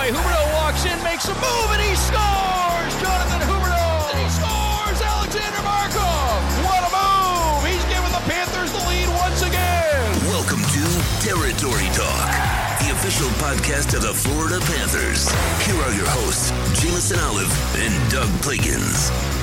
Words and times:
away. 0.00 0.10
Huberdeau 0.10 0.54
walks 0.54 0.84
in, 0.84 1.02
makes 1.02 1.28
a 1.28 1.34
move, 1.34 1.68
and 1.72 1.82
he 1.82 1.94
scores! 1.94 2.92
Jonathan 3.00 3.40
Huberdeau! 3.48 4.10
And 4.10 4.18
he 4.18 4.28
scores! 4.30 5.00
Alexander 5.00 5.60
Barkov! 5.60 6.40
What 6.64 6.80
a 6.84 6.90
move! 6.90 7.68
He's 7.68 7.84
given 7.92 8.10
the 8.12 8.24
Panthers 8.24 8.72
the 8.72 8.82
lead 8.88 9.08
once 9.20 9.42
again! 9.42 10.08
Welcome 10.28 10.62
to 10.62 10.82
Territory 11.20 11.88
Talk, 11.92 12.28
the 12.80 12.92
official 12.92 13.28
podcast 13.44 13.94
of 13.94 14.02
the 14.02 14.14
Florida 14.14 14.60
Panthers. 14.60 15.30
Here 15.66 15.80
are 15.82 15.92
your 15.92 16.08
hosts, 16.08 16.50
Jameson 16.80 17.20
Olive 17.20 17.52
and 17.76 18.10
Doug 18.10 18.28
Plagens. 18.40 19.39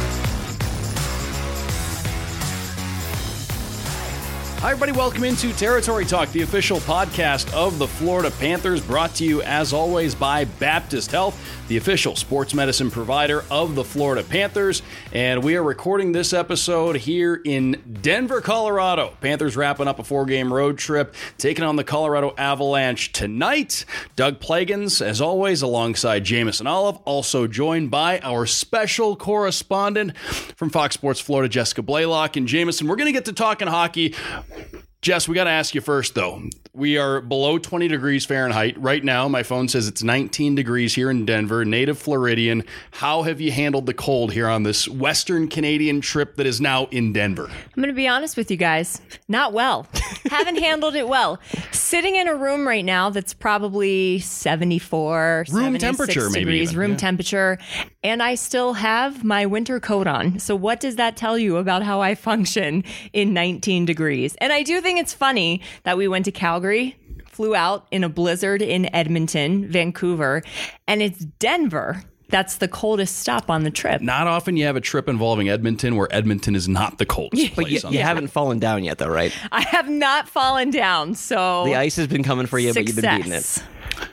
Hi, 4.60 4.72
everybody. 4.72 4.92
Welcome 4.92 5.24
into 5.24 5.54
Territory 5.54 6.04
Talk, 6.04 6.32
the 6.32 6.42
official 6.42 6.80
podcast 6.80 7.54
of 7.54 7.78
the 7.78 7.88
Florida 7.88 8.32
Panthers, 8.32 8.82
brought 8.82 9.14
to 9.16 9.24
you, 9.24 9.44
as 9.44 9.72
always, 9.72 10.16
by 10.16 10.46
Baptist 10.46 11.12
Health, 11.12 11.40
the 11.68 11.78
official 11.78 12.16
sports 12.16 12.56
medicine 12.56 12.90
provider 12.90 13.46
of 13.52 13.76
the 13.76 13.84
Florida 13.84 14.24
Panthers. 14.24 14.82
And 15.14 15.44
we 15.44 15.56
are 15.58 15.64
recording 15.64 16.12
this 16.12 16.34
episode 16.34 16.96
here 16.96 17.40
in 17.46 18.00
Denver, 18.02 18.42
Colorado. 18.42 19.16
Panthers 19.22 19.56
wrapping 19.56 19.88
up 19.88 20.00
a 20.00 20.04
four 20.04 20.26
game 20.26 20.52
road 20.52 20.80
trip, 20.80 21.14
taking 21.38 21.64
on 21.64 21.76
the 21.76 21.84
Colorado 21.84 22.34
Avalanche 22.36 23.12
tonight. 23.12 23.86
Doug 24.16 24.40
Plagens, 24.40 25.06
as 25.06 25.22
always, 25.22 25.62
alongside 25.62 26.26
Jameson 26.26 26.66
Olive, 26.66 26.98
also 27.06 27.46
joined 27.46 27.92
by 27.92 28.20
our 28.22 28.48
special 28.48 29.16
correspondent 29.16 30.18
from 30.18 30.72
Fox 30.72 30.96
Sports 30.96 31.20
Florida, 31.20 31.48
Jessica 31.48 31.84
Blaylock. 31.84 32.36
And 32.36 32.48
Jameson, 32.48 32.88
we're 32.88 32.96
going 32.96 33.06
to 33.06 33.14
get 33.14 33.26
to 33.26 33.34
talking 33.34 33.68
hockey. 33.68 34.16
Jess, 35.02 35.28
we 35.28 35.36
got 35.36 35.44
to 35.46 35.52
ask 35.52 35.76
you 35.76 35.82
first, 35.82 36.16
though. 36.16 36.42
We 36.74 36.98
are 36.98 37.22
below 37.22 37.60
20 37.60 37.88
degrees 37.88 38.26
Fahrenheit. 38.26 38.78
Right 38.78 39.04
now, 39.04 39.28
my 39.28 39.42
phone 39.42 39.68
says 39.68 39.88
it's 39.88 40.04
19 40.04 40.56
degrees 40.56 40.96
here 40.96 41.10
in 41.10 41.26
Denver, 41.26 41.64
native 41.64 41.98
Floridian. 41.98 42.64
How 42.92 43.22
have 43.22 43.40
you 43.40 43.52
handled 43.52 43.86
the 43.86 43.94
cold 43.94 44.34
here 44.34 44.48
on 44.48 44.64
this 44.64 44.88
Western 44.88 45.48
Canadian 45.48 46.02
trip 46.02 46.36
that 46.36 46.46
is 46.46 46.60
now 46.60 46.88
in 46.88 47.14
Denver? 47.14 47.48
I'm 47.50 47.82
going 47.82 47.88
to 47.88 47.94
be 47.94 48.08
honest 48.08 48.38
with 48.38 48.52
you 48.52 48.58
guys. 48.58 49.00
Not 49.28 49.54
well. 49.54 49.88
Haven't 50.30 50.58
handled 50.58 50.96
it 50.96 51.08
well. 51.08 51.40
Sitting 51.72 52.16
in 52.16 52.28
a 52.28 52.36
room 52.36 52.68
right 52.68 52.86
now 52.86 53.10
that's 53.12 53.34
probably 53.34 54.20
74, 54.20 55.46
Room 55.50 55.80
76 55.80 55.82
temperature, 55.82 56.30
maybe 56.32 56.46
degrees, 56.46 56.72
even, 56.72 56.80
room 56.80 56.92
yeah. 56.92 56.98
temperature, 56.98 57.60
and 58.08 58.24
I 58.24 58.36
still 58.36 58.74
have 58.74 59.26
my 59.26 59.46
winter 59.46 59.82
coat 59.82 60.08
on. 60.08 60.40
So, 60.40 60.56
what 60.56 60.80
does 60.80 60.96
that 60.96 61.18
tell 61.18 61.38
you 61.38 61.58
about 61.58 61.84
how 61.84 62.02
I 62.02 62.16
function 62.16 62.84
in 63.12 63.34
19 63.34 63.86
degrees? 63.86 64.36
And 64.40 64.54
I 64.54 64.64
do 64.64 64.80
think 64.80 65.00
it's 65.00 65.14
funny 65.14 65.62
that 65.84 65.98
we 65.98 66.08
went 66.08 66.26
to 66.26 66.32
Calgary. 66.32 66.96
Flew 67.28 67.54
out 67.54 67.86
in 67.92 68.04
a 68.04 68.10
blizzard 68.10 68.64
in 68.64 68.94
Edmonton, 68.96 69.68
Vancouver, 69.70 70.42
and 70.88 71.04
it's 71.04 71.20
Denver 71.20 72.04
that's 72.30 72.58
the 72.58 72.68
coldest 72.68 73.18
stop 73.18 73.50
on 73.50 73.64
the 73.64 73.72
trip. 73.72 74.02
Not 74.02 74.28
often 74.28 74.58
you 74.58 74.66
have 74.66 74.76
a 74.76 74.82
trip 74.82 75.08
involving 75.08 75.48
Edmonton 75.48 75.96
where 75.96 76.14
Edmonton 76.14 76.56
is 76.56 76.68
not 76.68 76.98
the 76.98 77.06
coldest 77.06 77.48
But 77.56 77.66
place 77.66 77.84
you, 77.84 77.88
on 77.88 77.94
you 77.94 78.00
the 78.00 78.04
haven't 78.04 78.28
fallen 78.28 78.60
down 78.60 78.84
yet, 78.84 78.98
though, 78.98 79.08
right? 79.08 79.34
I 79.52 79.62
have 79.62 79.90
not 79.90 80.28
fallen 80.28 80.70
down, 80.70 81.16
so 81.16 81.64
The 81.66 81.76
ice 81.76 81.96
has 81.96 82.08
been 82.08 82.24
coming 82.24 82.46
for 82.46 82.60
you, 82.60 82.74
but 82.74 82.86
you've 82.86 82.96
been 82.96 83.18
beating 83.18 83.32
it. 83.32 83.64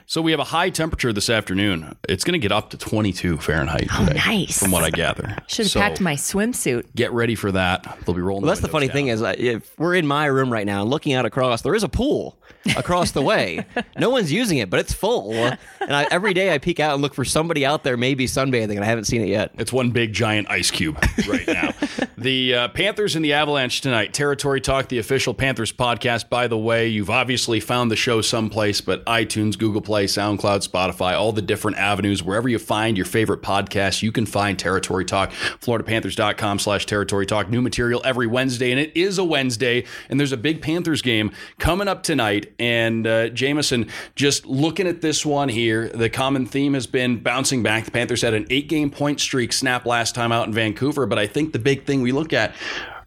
Success. 0.05 0.13
So 0.13 0.21
we 0.21 0.31
have 0.31 0.39
a 0.39 0.45
high 0.45 0.69
temperature 0.69 1.11
this 1.13 1.29
afternoon. 1.29 1.95
It's 2.07 2.23
going 2.23 2.33
to 2.33 2.39
get 2.39 2.51
up 2.51 2.69
to 2.71 2.77
22 2.77 3.37
Fahrenheit 3.37 3.87
Oh, 3.93 4.05
today, 4.05 4.19
nice. 4.25 4.59
from 4.59 4.71
what 4.71 4.83
I 4.83 4.89
gather. 4.89 5.35
Should 5.47 5.65
have 5.65 5.71
So 5.71 5.79
packed 5.79 6.01
my 6.01 6.13
swimsuit. 6.15 6.85
Get 6.95 7.11
ready 7.11 7.35
for 7.35 7.51
that. 7.51 7.99
They'll 8.05 8.15
be 8.15 8.21
rolling. 8.21 8.43
Well, 8.43 8.49
that's 8.49 8.61
the 8.61 8.67
funny 8.67 8.87
thing 8.87 9.07
is, 9.07 9.21
if 9.21 9.77
we're 9.77 9.95
in 9.95 10.07
my 10.07 10.25
room 10.25 10.51
right 10.51 10.65
now, 10.65 10.81
and 10.81 10.89
looking 10.89 11.13
out 11.13 11.25
across, 11.25 11.61
there 11.61 11.75
is 11.75 11.83
a 11.83 11.89
pool 11.89 12.37
across 12.77 13.11
the 13.11 13.21
way. 13.21 13.65
no 13.97 14.09
one's 14.09 14.31
using 14.31 14.57
it, 14.59 14.69
but 14.69 14.79
it's 14.79 14.93
full. 14.93 15.33
And 15.33 15.57
I, 15.95 16.07
every 16.11 16.33
day 16.33 16.53
I 16.53 16.57
peek 16.57 16.79
out 16.79 16.93
and 16.93 17.01
look 17.01 17.13
for 17.13 17.25
somebody 17.25 17.65
out 17.65 17.83
there, 17.83 17.97
maybe 17.97 18.25
sunbathing, 18.27 18.71
and 18.75 18.81
I 18.83 18.85
haven't 18.85 19.05
seen 19.05 19.21
it 19.21 19.27
yet. 19.29 19.51
It's 19.57 19.73
one 19.73 19.91
big 19.91 20.13
giant 20.13 20.49
ice 20.49 20.71
cube 20.71 20.97
right 21.27 21.47
now. 21.47 21.71
the 22.17 22.55
uh, 22.55 22.67
Panthers 22.69 23.15
and 23.15 23.23
the 23.23 23.33
Avalanche 23.33 23.81
tonight. 23.81 24.13
Territory 24.13 24.61
Talk, 24.61 24.87
the 24.89 24.99
official 24.99 25.33
Panthers 25.33 25.71
podcast. 25.71 26.29
By 26.29 26.47
the 26.47 26.57
way, 26.57 26.87
you've 26.87 27.09
obviously 27.09 27.59
found 27.59 27.91
the 27.91 27.95
show 27.95 28.21
someplace, 28.21 28.81
but 28.81 29.03
iTunes, 29.05 29.57
Google 29.57 29.81
Play, 29.81 29.94
SoundCloud, 30.03 30.67
Spotify, 30.67 31.17
all 31.17 31.31
the 31.31 31.41
different 31.41 31.77
avenues, 31.77 32.21
wherever 32.21 32.49
you 32.49 32.59
find 32.59 32.97
your 32.97 33.05
favorite 33.05 33.41
podcast, 33.41 34.03
you 34.03 34.11
can 34.11 34.25
find 34.25 34.59
Territory 34.59 35.05
Talk. 35.05 35.31
FloridaPanthers.com 35.31 36.59
slash 36.59 36.85
Territory 36.85 37.25
Talk. 37.25 37.49
New 37.49 37.61
material 37.61 38.01
every 38.03 38.27
Wednesday, 38.27 38.71
and 38.71 38.79
it 38.79 38.91
is 38.95 39.17
a 39.17 39.23
Wednesday, 39.23 39.85
and 40.09 40.19
there's 40.19 40.31
a 40.31 40.37
big 40.37 40.61
Panthers 40.61 41.01
game 41.01 41.31
coming 41.57 41.87
up 41.87 42.03
tonight. 42.03 42.53
And 42.59 43.07
uh, 43.07 43.29
Jameson, 43.29 43.87
just 44.15 44.45
looking 44.45 44.87
at 44.87 45.01
this 45.01 45.25
one 45.25 45.49
here, 45.49 45.89
the 45.89 46.09
common 46.09 46.45
theme 46.45 46.73
has 46.73 46.85
been 46.85 47.17
bouncing 47.21 47.63
back. 47.63 47.85
The 47.85 47.91
Panthers 47.91 48.21
had 48.21 48.33
an 48.33 48.45
eight 48.49 48.67
game 48.67 48.91
point 48.91 49.19
streak 49.19 49.53
snap 49.53 49.85
last 49.85 50.13
time 50.13 50.31
out 50.31 50.47
in 50.47 50.53
Vancouver, 50.53 51.05
but 51.05 51.17
I 51.17 51.27
think 51.27 51.53
the 51.53 51.59
big 51.59 51.85
thing 51.85 52.01
we 52.01 52.11
look 52.11 52.33
at 52.33 52.53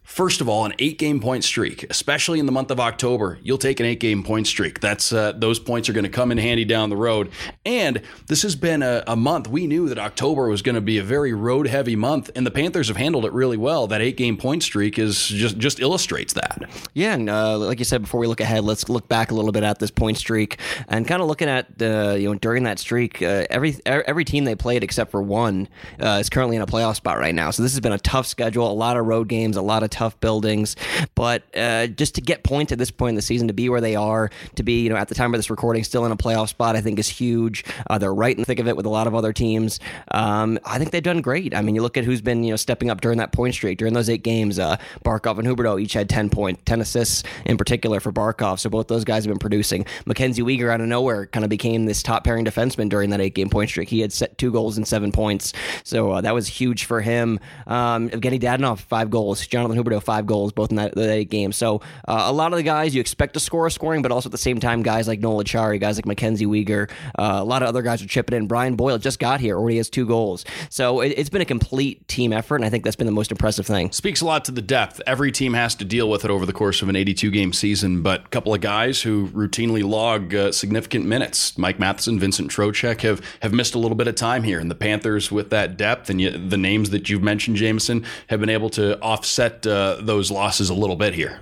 First 0.09 0.41
of 0.41 0.49
all, 0.49 0.65
an 0.65 0.73
eight-game 0.79 1.19
point 1.21 1.43
streak, 1.43 1.85
especially 1.89 2.39
in 2.39 2.47
the 2.47 2.51
month 2.51 2.71
of 2.71 2.79
October, 2.79 3.37
you'll 3.43 3.59
take 3.59 3.79
an 3.79 3.85
eight-game 3.85 4.23
point 4.23 4.47
streak. 4.47 4.79
That's 4.79 5.13
uh, 5.13 5.33
those 5.33 5.59
points 5.59 5.87
are 5.87 5.93
going 5.93 6.03
to 6.03 6.09
come 6.09 6.31
in 6.31 6.39
handy 6.39 6.65
down 6.65 6.89
the 6.89 6.97
road. 6.97 7.31
And 7.63 8.01
this 8.25 8.41
has 8.41 8.55
been 8.55 8.81
a, 8.81 9.03
a 9.05 9.15
month 9.15 9.47
we 9.47 9.67
knew 9.67 9.87
that 9.87 9.99
October 9.99 10.49
was 10.49 10.63
going 10.63 10.73
to 10.75 10.81
be 10.81 10.97
a 10.97 11.03
very 11.03 11.31
road-heavy 11.31 11.95
month, 11.95 12.31
and 12.35 12.45
the 12.45 12.51
Panthers 12.51 12.87
have 12.87 12.97
handled 12.97 13.23
it 13.23 13.31
really 13.33 13.55
well. 13.55 13.85
That 13.85 14.01
eight-game 14.01 14.37
point 14.37 14.63
streak 14.63 14.97
is 14.97 15.27
just 15.27 15.59
just 15.59 15.79
illustrates 15.79 16.33
that. 16.33 16.63
Yeah, 16.95 17.13
and 17.13 17.29
uh, 17.29 17.59
like 17.59 17.77
you 17.77 17.85
said 17.85 18.01
before, 18.01 18.19
we 18.19 18.27
look 18.27 18.41
ahead. 18.41 18.63
Let's 18.63 18.89
look 18.89 19.07
back 19.07 19.29
a 19.29 19.35
little 19.35 19.51
bit 19.51 19.63
at 19.63 19.77
this 19.77 19.91
point 19.91 20.17
streak 20.17 20.59
and 20.87 21.07
kind 21.07 21.21
of 21.21 21.27
looking 21.27 21.47
at 21.47 21.67
uh, 21.81 22.15
you 22.17 22.29
know 22.29 22.35
during 22.35 22.63
that 22.63 22.79
streak, 22.79 23.21
uh, 23.21 23.45
every 23.51 23.77
every 23.85 24.25
team 24.25 24.43
they 24.43 24.55
played 24.55 24.83
except 24.83 25.11
for 25.11 25.21
one 25.21 25.69
uh, 26.01 26.17
is 26.19 26.29
currently 26.29 26.55
in 26.55 26.63
a 26.63 26.67
playoff 26.67 26.95
spot 26.95 27.19
right 27.19 27.35
now. 27.35 27.51
So 27.51 27.61
this 27.61 27.73
has 27.73 27.79
been 27.79 27.93
a 27.93 27.99
tough 27.99 28.25
schedule, 28.25 28.69
a 28.69 28.73
lot 28.73 28.97
of 28.97 29.05
road 29.05 29.27
games, 29.27 29.55
a 29.55 29.61
lot 29.61 29.83
of 29.83 29.91
tough 29.99 30.17
buildings. 30.21 30.77
But 31.13 31.43
uh, 31.57 31.87
just 31.87 32.15
to 32.15 32.21
get 32.21 32.43
points 32.43 32.71
at 32.71 32.77
this 32.77 32.89
point 32.89 33.09
in 33.09 33.15
the 33.15 33.21
season, 33.21 33.49
to 33.49 33.53
be 33.53 33.67
where 33.67 33.81
they 33.81 33.97
are, 33.97 34.29
to 34.55 34.63
be 34.63 34.83
you 34.83 34.89
know 34.89 34.95
at 34.95 35.09
the 35.09 35.15
time 35.15 35.33
of 35.33 35.37
this 35.37 35.49
recording 35.49 35.83
still 35.83 36.05
in 36.05 36.11
a 36.13 36.15
playoff 36.15 36.47
spot, 36.47 36.77
I 36.77 36.81
think 36.81 36.99
is 36.99 37.09
huge. 37.09 37.65
Uh, 37.89 37.97
they're 37.97 38.13
right 38.13 38.33
in 38.33 38.41
the 38.41 38.45
thick 38.45 38.59
of 38.59 38.67
it 38.67 38.77
with 38.77 38.85
a 38.85 38.89
lot 38.89 39.07
of 39.07 39.13
other 39.13 39.33
teams. 39.33 39.81
Um, 40.11 40.57
I 40.63 40.77
think 40.77 40.91
they've 40.91 41.03
done 41.03 41.19
great. 41.19 41.53
I 41.53 41.61
mean, 41.61 41.75
you 41.75 41.81
look 41.81 41.97
at 41.97 42.05
who's 42.05 42.21
been 42.21 42.45
you 42.45 42.51
know 42.51 42.55
stepping 42.55 42.89
up 42.89 43.01
during 43.01 43.17
that 43.17 43.33
point 43.33 43.55
streak 43.55 43.77
during 43.77 43.93
those 43.93 44.09
eight 44.09 44.23
games. 44.23 44.57
Uh, 44.57 44.77
Barkov 45.03 45.37
and 45.37 45.45
Huberdeau 45.45 45.81
each 45.81 45.93
had 45.93 46.07
ten 46.07 46.29
point, 46.29 46.65
ten 46.65 46.79
assists 46.79 47.23
in 47.45 47.57
particular 47.57 47.99
for 47.99 48.13
Barkov. 48.13 48.59
So 48.59 48.69
both 48.69 48.87
those 48.87 49.03
guys 49.03 49.25
have 49.25 49.31
been 49.31 49.39
producing. 49.39 49.85
Mackenzie 50.05 50.43
Weegar 50.43 50.71
out 50.73 50.79
of 50.79 50.87
nowhere 50.87 51.25
kind 51.25 51.43
of 51.43 51.49
became 51.49 51.85
this 51.85 52.01
top 52.01 52.23
pairing 52.23 52.45
defenseman 52.45 52.87
during 52.87 53.09
that 53.09 53.19
eight 53.19 53.35
game 53.35 53.49
point 53.49 53.69
streak. 53.69 53.89
He 53.89 53.99
had 53.99 54.13
set 54.13 54.37
two 54.37 54.51
goals 54.51 54.77
and 54.77 54.87
seven 54.87 55.11
points, 55.11 55.51
so 55.83 56.11
uh, 56.11 56.21
that 56.21 56.33
was 56.33 56.47
huge 56.47 56.85
for 56.85 57.01
him. 57.01 57.37
Um, 57.67 58.09
Evgeny 58.11 58.39
Dadonov 58.39 58.79
five 58.79 59.09
goals, 59.09 59.45
Jonathan 59.45 59.83
Huberdeau 59.83 59.88
five 59.99 60.25
goals, 60.25 60.51
both 60.51 60.69
in 60.69 60.75
that, 60.77 60.95
that 60.95 61.29
game. 61.29 61.51
So 61.51 61.81
uh, 62.07 62.25
a 62.27 62.33
lot 62.33 62.53
of 62.53 62.57
the 62.57 62.63
guys 62.63 62.93
you 62.95 63.01
expect 63.01 63.33
to 63.33 63.39
score 63.39 63.69
scoring, 63.69 64.01
but 64.01 64.11
also 64.11 64.27
at 64.27 64.31
the 64.31 64.37
same 64.37 64.59
time 64.59 64.83
guys 64.83 65.07
like 65.07 65.19
Noel 65.19 65.43
Acciari, 65.43 65.79
guys 65.79 65.97
like 65.97 66.05
Mackenzie 66.05 66.45
Weegar, 66.45 66.89
uh, 67.17 67.39
a 67.39 67.43
lot 67.43 67.61
of 67.61 67.69
other 67.69 67.81
guys 67.81 68.01
are 68.01 68.07
chipping 68.07 68.37
in. 68.37 68.47
Brian 68.47 68.75
Boyle 68.75 68.97
just 68.97 69.19
got 69.19 69.39
here, 69.39 69.57
already 69.57 69.77
has 69.77 69.89
two 69.89 70.05
goals. 70.05 70.45
So 70.69 71.01
it, 71.01 71.13
it's 71.17 71.29
been 71.29 71.41
a 71.41 71.45
complete 71.45 72.07
team 72.07 72.33
effort, 72.33 72.57
and 72.57 72.65
I 72.65 72.69
think 72.69 72.83
that's 72.83 72.95
been 72.95 73.07
the 73.07 73.11
most 73.11 73.31
impressive 73.31 73.65
thing. 73.65 73.91
Speaks 73.91 74.21
a 74.21 74.25
lot 74.25 74.45
to 74.45 74.51
the 74.51 74.61
depth. 74.61 75.01
Every 75.07 75.31
team 75.31 75.53
has 75.53 75.75
to 75.75 75.85
deal 75.85 76.09
with 76.09 76.25
it 76.25 76.31
over 76.31 76.45
the 76.45 76.53
course 76.53 76.81
of 76.81 76.89
an 76.89 76.95
82 76.95 77.31
game 77.31 77.53
season, 77.53 78.01
but 78.01 78.25
a 78.25 78.29
couple 78.29 78.53
of 78.53 78.61
guys 78.61 79.01
who 79.01 79.27
routinely 79.29 79.87
log 79.87 80.33
uh, 80.33 80.51
significant 80.51 81.05
minutes, 81.05 81.57
Mike 81.57 81.79
Matheson, 81.79 82.19
Vincent 82.19 82.51
Trocheck, 82.51 83.01
have, 83.01 83.21
have 83.41 83.53
missed 83.53 83.75
a 83.75 83.79
little 83.79 83.95
bit 83.95 84.07
of 84.07 84.15
time 84.15 84.43
here. 84.43 84.59
And 84.59 84.69
the 84.69 84.75
Panthers, 84.75 85.31
with 85.31 85.49
that 85.51 85.77
depth 85.77 86.09
and 86.09 86.19
yet 86.19 86.49
the 86.49 86.57
names 86.57 86.89
that 86.89 87.09
you've 87.09 87.23
mentioned, 87.23 87.57
Jameson, 87.57 88.05
have 88.27 88.39
been 88.39 88.49
able 88.49 88.69
to 88.71 88.99
offset 89.01 89.65
uh, 89.65 89.78
Uh, 89.79 90.01
those 90.01 90.29
losses 90.29 90.69
a 90.69 90.73
little 90.73 90.97
bit 90.97 91.13
here. 91.13 91.39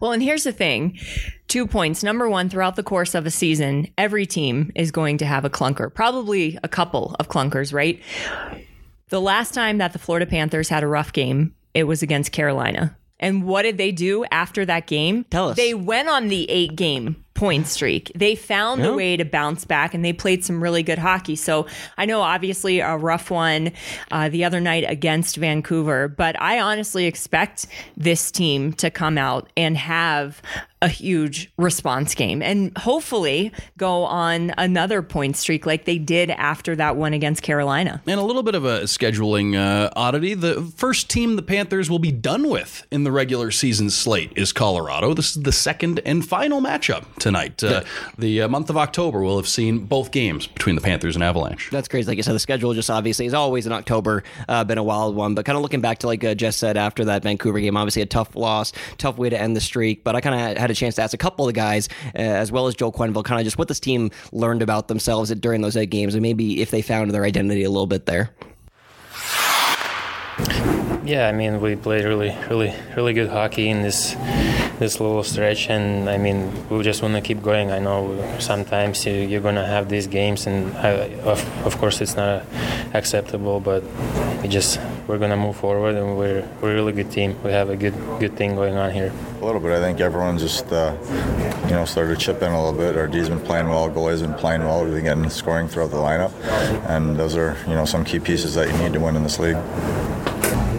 Well, 0.00 0.12
and 0.12 0.22
here's 0.22 0.44
the 0.44 0.52
thing 0.52 0.98
two 1.46 1.66
points. 1.66 2.02
Number 2.02 2.26
one, 2.26 2.48
throughout 2.48 2.74
the 2.76 2.82
course 2.82 3.14
of 3.14 3.26
a 3.26 3.30
season, 3.30 3.88
every 3.98 4.24
team 4.24 4.72
is 4.74 4.90
going 4.90 5.18
to 5.18 5.26
have 5.26 5.44
a 5.44 5.50
clunker, 5.50 5.92
probably 5.92 6.58
a 6.62 6.68
couple 6.68 7.14
of 7.20 7.28
clunkers, 7.28 7.74
right? 7.74 8.02
The 9.10 9.20
last 9.20 9.52
time 9.52 9.78
that 9.78 9.92
the 9.92 9.98
Florida 9.98 10.24
Panthers 10.24 10.70
had 10.70 10.82
a 10.82 10.86
rough 10.88 11.12
game, 11.12 11.54
it 11.74 11.84
was 11.84 12.02
against 12.02 12.32
Carolina. 12.32 12.96
And 13.20 13.44
what 13.44 13.62
did 13.62 13.76
they 13.76 13.92
do 13.92 14.24
after 14.30 14.64
that 14.64 14.86
game? 14.86 15.24
Tell 15.24 15.50
us. 15.50 15.56
They 15.56 15.74
went 15.74 16.08
on 16.08 16.28
the 16.28 16.50
eight 16.50 16.76
game 16.76 17.24
point 17.36 17.66
streak. 17.66 18.10
They 18.14 18.34
found 18.34 18.84
a 18.84 18.94
way 18.94 19.16
to 19.16 19.24
bounce 19.24 19.64
back 19.64 19.94
and 19.94 20.04
they 20.04 20.12
played 20.12 20.44
some 20.44 20.62
really 20.62 20.82
good 20.82 20.98
hockey. 20.98 21.36
So 21.36 21.66
I 21.96 22.06
know 22.06 22.22
obviously 22.22 22.80
a 22.80 22.96
rough 22.96 23.30
one 23.30 23.72
uh, 24.10 24.28
the 24.30 24.44
other 24.44 24.58
night 24.58 24.84
against 24.88 25.36
Vancouver, 25.36 26.08
but 26.08 26.40
I 26.40 26.58
honestly 26.60 27.04
expect 27.04 27.66
this 27.96 28.30
team 28.30 28.72
to 28.74 28.90
come 28.90 29.18
out 29.18 29.50
and 29.56 29.76
have 29.76 30.42
a 30.82 30.88
huge 30.88 31.50
response 31.56 32.14
game 32.14 32.42
and 32.42 32.76
hopefully 32.76 33.50
go 33.78 34.04
on 34.04 34.52
another 34.58 35.00
point 35.00 35.36
streak 35.36 35.64
like 35.64 35.86
they 35.86 35.96
did 35.96 36.30
after 36.30 36.76
that 36.76 36.96
one 36.96 37.14
against 37.14 37.42
Carolina. 37.42 38.02
And 38.06 38.20
a 38.20 38.22
little 38.22 38.42
bit 38.42 38.54
of 38.54 38.66
a 38.66 38.80
scheduling 38.82 39.56
uh, 39.56 39.90
oddity. 39.96 40.34
The 40.34 40.60
first 40.76 41.08
team 41.08 41.36
the 41.36 41.42
Panthers 41.42 41.88
will 41.88 41.98
be 41.98 42.12
done 42.12 42.50
with 42.50 42.86
in 42.90 43.04
the 43.04 43.12
regular 43.12 43.50
season 43.50 43.88
slate 43.88 44.32
is 44.36 44.52
Colorado. 44.52 45.14
This 45.14 45.34
is 45.34 45.42
the 45.42 45.52
second 45.52 46.00
and 46.04 46.26
final 46.26 46.60
matchup 46.60 47.04
tonight. 47.18 47.64
Uh, 47.64 47.82
the 48.18 48.42
uh, 48.42 48.48
month 48.48 48.68
of 48.68 48.76
October 48.76 49.22
will 49.22 49.36
have 49.36 49.48
seen 49.48 49.78
both 49.78 50.10
games 50.10 50.46
between 50.46 50.74
the 50.74 50.82
Panthers 50.82 51.16
and 51.16 51.24
Avalanche. 51.24 51.70
That's 51.70 51.88
crazy. 51.88 52.08
Like 52.08 52.18
I 52.18 52.20
said, 52.20 52.34
the 52.34 52.38
schedule 52.38 52.74
just 52.74 52.90
obviously 52.90 53.24
is 53.24 53.34
always 53.34 53.66
in 53.66 53.72
October, 53.72 54.24
uh, 54.48 54.62
been 54.64 54.78
a 54.78 54.84
wild 54.84 55.16
one. 55.16 55.34
But 55.34 55.46
kind 55.46 55.56
of 55.56 55.62
looking 55.62 55.80
back 55.80 55.98
to 56.00 56.06
like 56.06 56.22
uh, 56.22 56.34
Jess 56.34 56.56
said 56.56 56.76
after 56.76 57.06
that 57.06 57.22
Vancouver 57.22 57.60
game, 57.60 57.78
obviously 57.78 58.02
a 58.02 58.06
tough 58.06 58.36
loss, 58.36 58.72
tough 58.98 59.16
way 59.16 59.30
to 59.30 59.40
end 59.40 59.56
the 59.56 59.60
streak. 59.60 60.04
But 60.04 60.16
I 60.16 60.20
kind 60.20 60.58
of 60.58 60.65
had 60.66 60.70
a 60.72 60.74
chance 60.74 60.96
to 60.96 61.02
ask 61.02 61.14
a 61.14 61.18
couple 61.18 61.46
of 61.46 61.54
the 61.54 61.58
guys, 61.58 61.88
uh, 62.14 62.18
as 62.18 62.50
well 62.50 62.66
as 62.66 62.74
Joel 62.74 62.92
Quenneville, 62.92 63.24
kind 63.24 63.40
of 63.40 63.44
just 63.44 63.56
what 63.56 63.68
this 63.68 63.80
team 63.80 64.10
learned 64.32 64.62
about 64.62 64.88
themselves 64.88 65.30
during 65.34 65.62
those 65.62 65.76
eight 65.76 65.90
games, 65.90 66.14
and 66.14 66.22
maybe 66.22 66.60
if 66.60 66.70
they 66.70 66.82
found 66.82 67.12
their 67.12 67.24
identity 67.24 67.62
a 67.62 67.70
little 67.70 67.86
bit 67.86 68.06
there. 68.06 68.30
Yeah, 71.04 71.28
I 71.28 71.32
mean, 71.32 71.60
we 71.60 71.76
played 71.76 72.04
really, 72.04 72.36
really, 72.50 72.74
really 72.96 73.12
good 73.12 73.28
hockey 73.28 73.68
in 73.68 73.82
this 73.82 74.16
this 74.80 75.00
little 75.00 75.22
stretch, 75.22 75.70
and 75.70 76.10
I 76.10 76.18
mean, 76.18 76.68
we 76.68 76.82
just 76.82 77.00
want 77.00 77.14
to 77.14 77.22
keep 77.22 77.42
going. 77.42 77.70
I 77.70 77.78
know 77.78 78.36
sometimes 78.40 79.06
you, 79.06 79.38
are 79.38 79.52
to 79.52 79.64
have 79.64 79.88
these 79.88 80.06
games, 80.06 80.46
and 80.46 80.76
I, 80.76 80.90
of, 81.22 81.66
of 81.66 81.78
course, 81.78 82.02
it's 82.02 82.16
not 82.16 82.44
acceptable, 82.92 83.60
but 83.60 83.82
we 84.42 84.48
just 84.48 84.78
we're 85.06 85.18
going 85.18 85.30
to 85.30 85.36
move 85.36 85.56
forward, 85.56 85.94
and 85.94 86.16
we're 86.16 86.46
we're 86.60 86.72
a 86.72 86.74
really 86.74 86.92
good 86.92 87.10
team. 87.10 87.40
We 87.42 87.52
have 87.52 87.70
a 87.70 87.76
good 87.76 87.94
good 88.18 88.36
thing 88.36 88.54
going 88.56 88.76
on 88.76 88.90
here. 88.90 89.12
A 89.40 89.44
little 89.44 89.60
bit. 89.60 89.72
I 89.72 89.80
think 89.80 90.00
everyone 90.00 90.38
just 90.38 90.72
uh, 90.72 90.96
you 91.66 91.72
know 91.72 91.84
started 91.84 92.18
to 92.18 92.24
chip 92.24 92.42
in 92.42 92.50
a 92.50 92.64
little 92.64 92.78
bit. 92.78 92.96
Our 92.96 93.06
D's 93.06 93.28
been 93.28 93.40
playing 93.40 93.68
well, 93.68 93.88
goalie's 93.88 94.22
been 94.22 94.34
playing 94.34 94.62
well. 94.62 94.84
We've 94.84 94.94
been 94.94 95.04
getting 95.04 95.30
scoring 95.30 95.68
throughout 95.68 95.90
the 95.90 95.96
lineup, 95.96 96.32
and 96.88 97.16
those 97.16 97.36
are 97.36 97.56
you 97.68 97.74
know 97.74 97.84
some 97.84 98.04
key 98.04 98.18
pieces 98.18 98.54
that 98.54 98.68
you 98.68 98.76
need 98.78 98.92
to 98.94 99.00
win 99.00 99.16
in 99.16 99.22
this 99.22 99.38
league. 99.38 99.56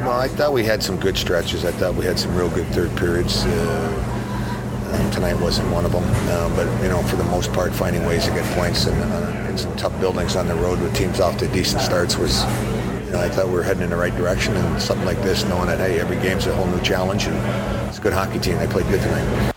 Well, 0.07 0.19
I 0.19 0.27
thought 0.27 0.53
we 0.53 0.63
had 0.63 0.83
some 0.83 0.97
good 0.99 1.17
stretches. 1.17 1.65
I 1.65 1.71
thought 1.71 1.95
we 1.95 2.05
had 2.05 2.19
some 2.19 2.35
real 2.35 2.49
good 2.49 2.67
third 2.67 2.95
periods. 2.97 3.45
Uh, 3.45 5.11
tonight 5.11 5.35
wasn't 5.35 5.69
one 5.71 5.85
of 5.85 5.91
them, 5.91 6.03
uh, 6.05 6.49
but 6.55 6.65
you 6.83 6.89
know, 6.89 7.01
for 7.03 7.15
the 7.15 7.23
most 7.25 7.51
part, 7.53 7.73
finding 7.73 8.05
ways 8.05 8.25
to 8.25 8.31
get 8.31 8.45
points 8.55 8.87
and, 8.87 9.01
uh, 9.01 9.49
in 9.49 9.57
some 9.57 9.75
tough 9.77 9.97
buildings 9.99 10.35
on 10.35 10.47
the 10.47 10.55
road 10.55 10.79
with 10.79 10.95
teams 10.95 11.19
off 11.19 11.37
to 11.37 11.47
decent 11.47 11.81
starts 11.81 12.17
was. 12.17 12.43
You 13.07 13.13
know, 13.13 13.21
I 13.21 13.29
thought 13.29 13.47
we 13.47 13.53
were 13.53 13.63
heading 13.63 13.83
in 13.83 13.89
the 13.89 13.95
right 13.95 14.13
direction, 14.17 14.53
and 14.53 14.81
something 14.81 15.05
like 15.05 15.21
this, 15.21 15.45
knowing 15.45 15.67
that 15.67 15.79
hey, 15.79 15.97
every 15.97 16.17
game's 16.17 16.45
a 16.45 16.53
whole 16.53 16.65
new 16.65 16.81
challenge, 16.81 17.27
and 17.27 17.87
it's 17.87 17.99
a 17.99 18.01
good 18.01 18.11
hockey 18.11 18.37
team. 18.37 18.57
They 18.57 18.67
played 18.67 18.85
good 18.89 19.01
tonight. 19.01 19.56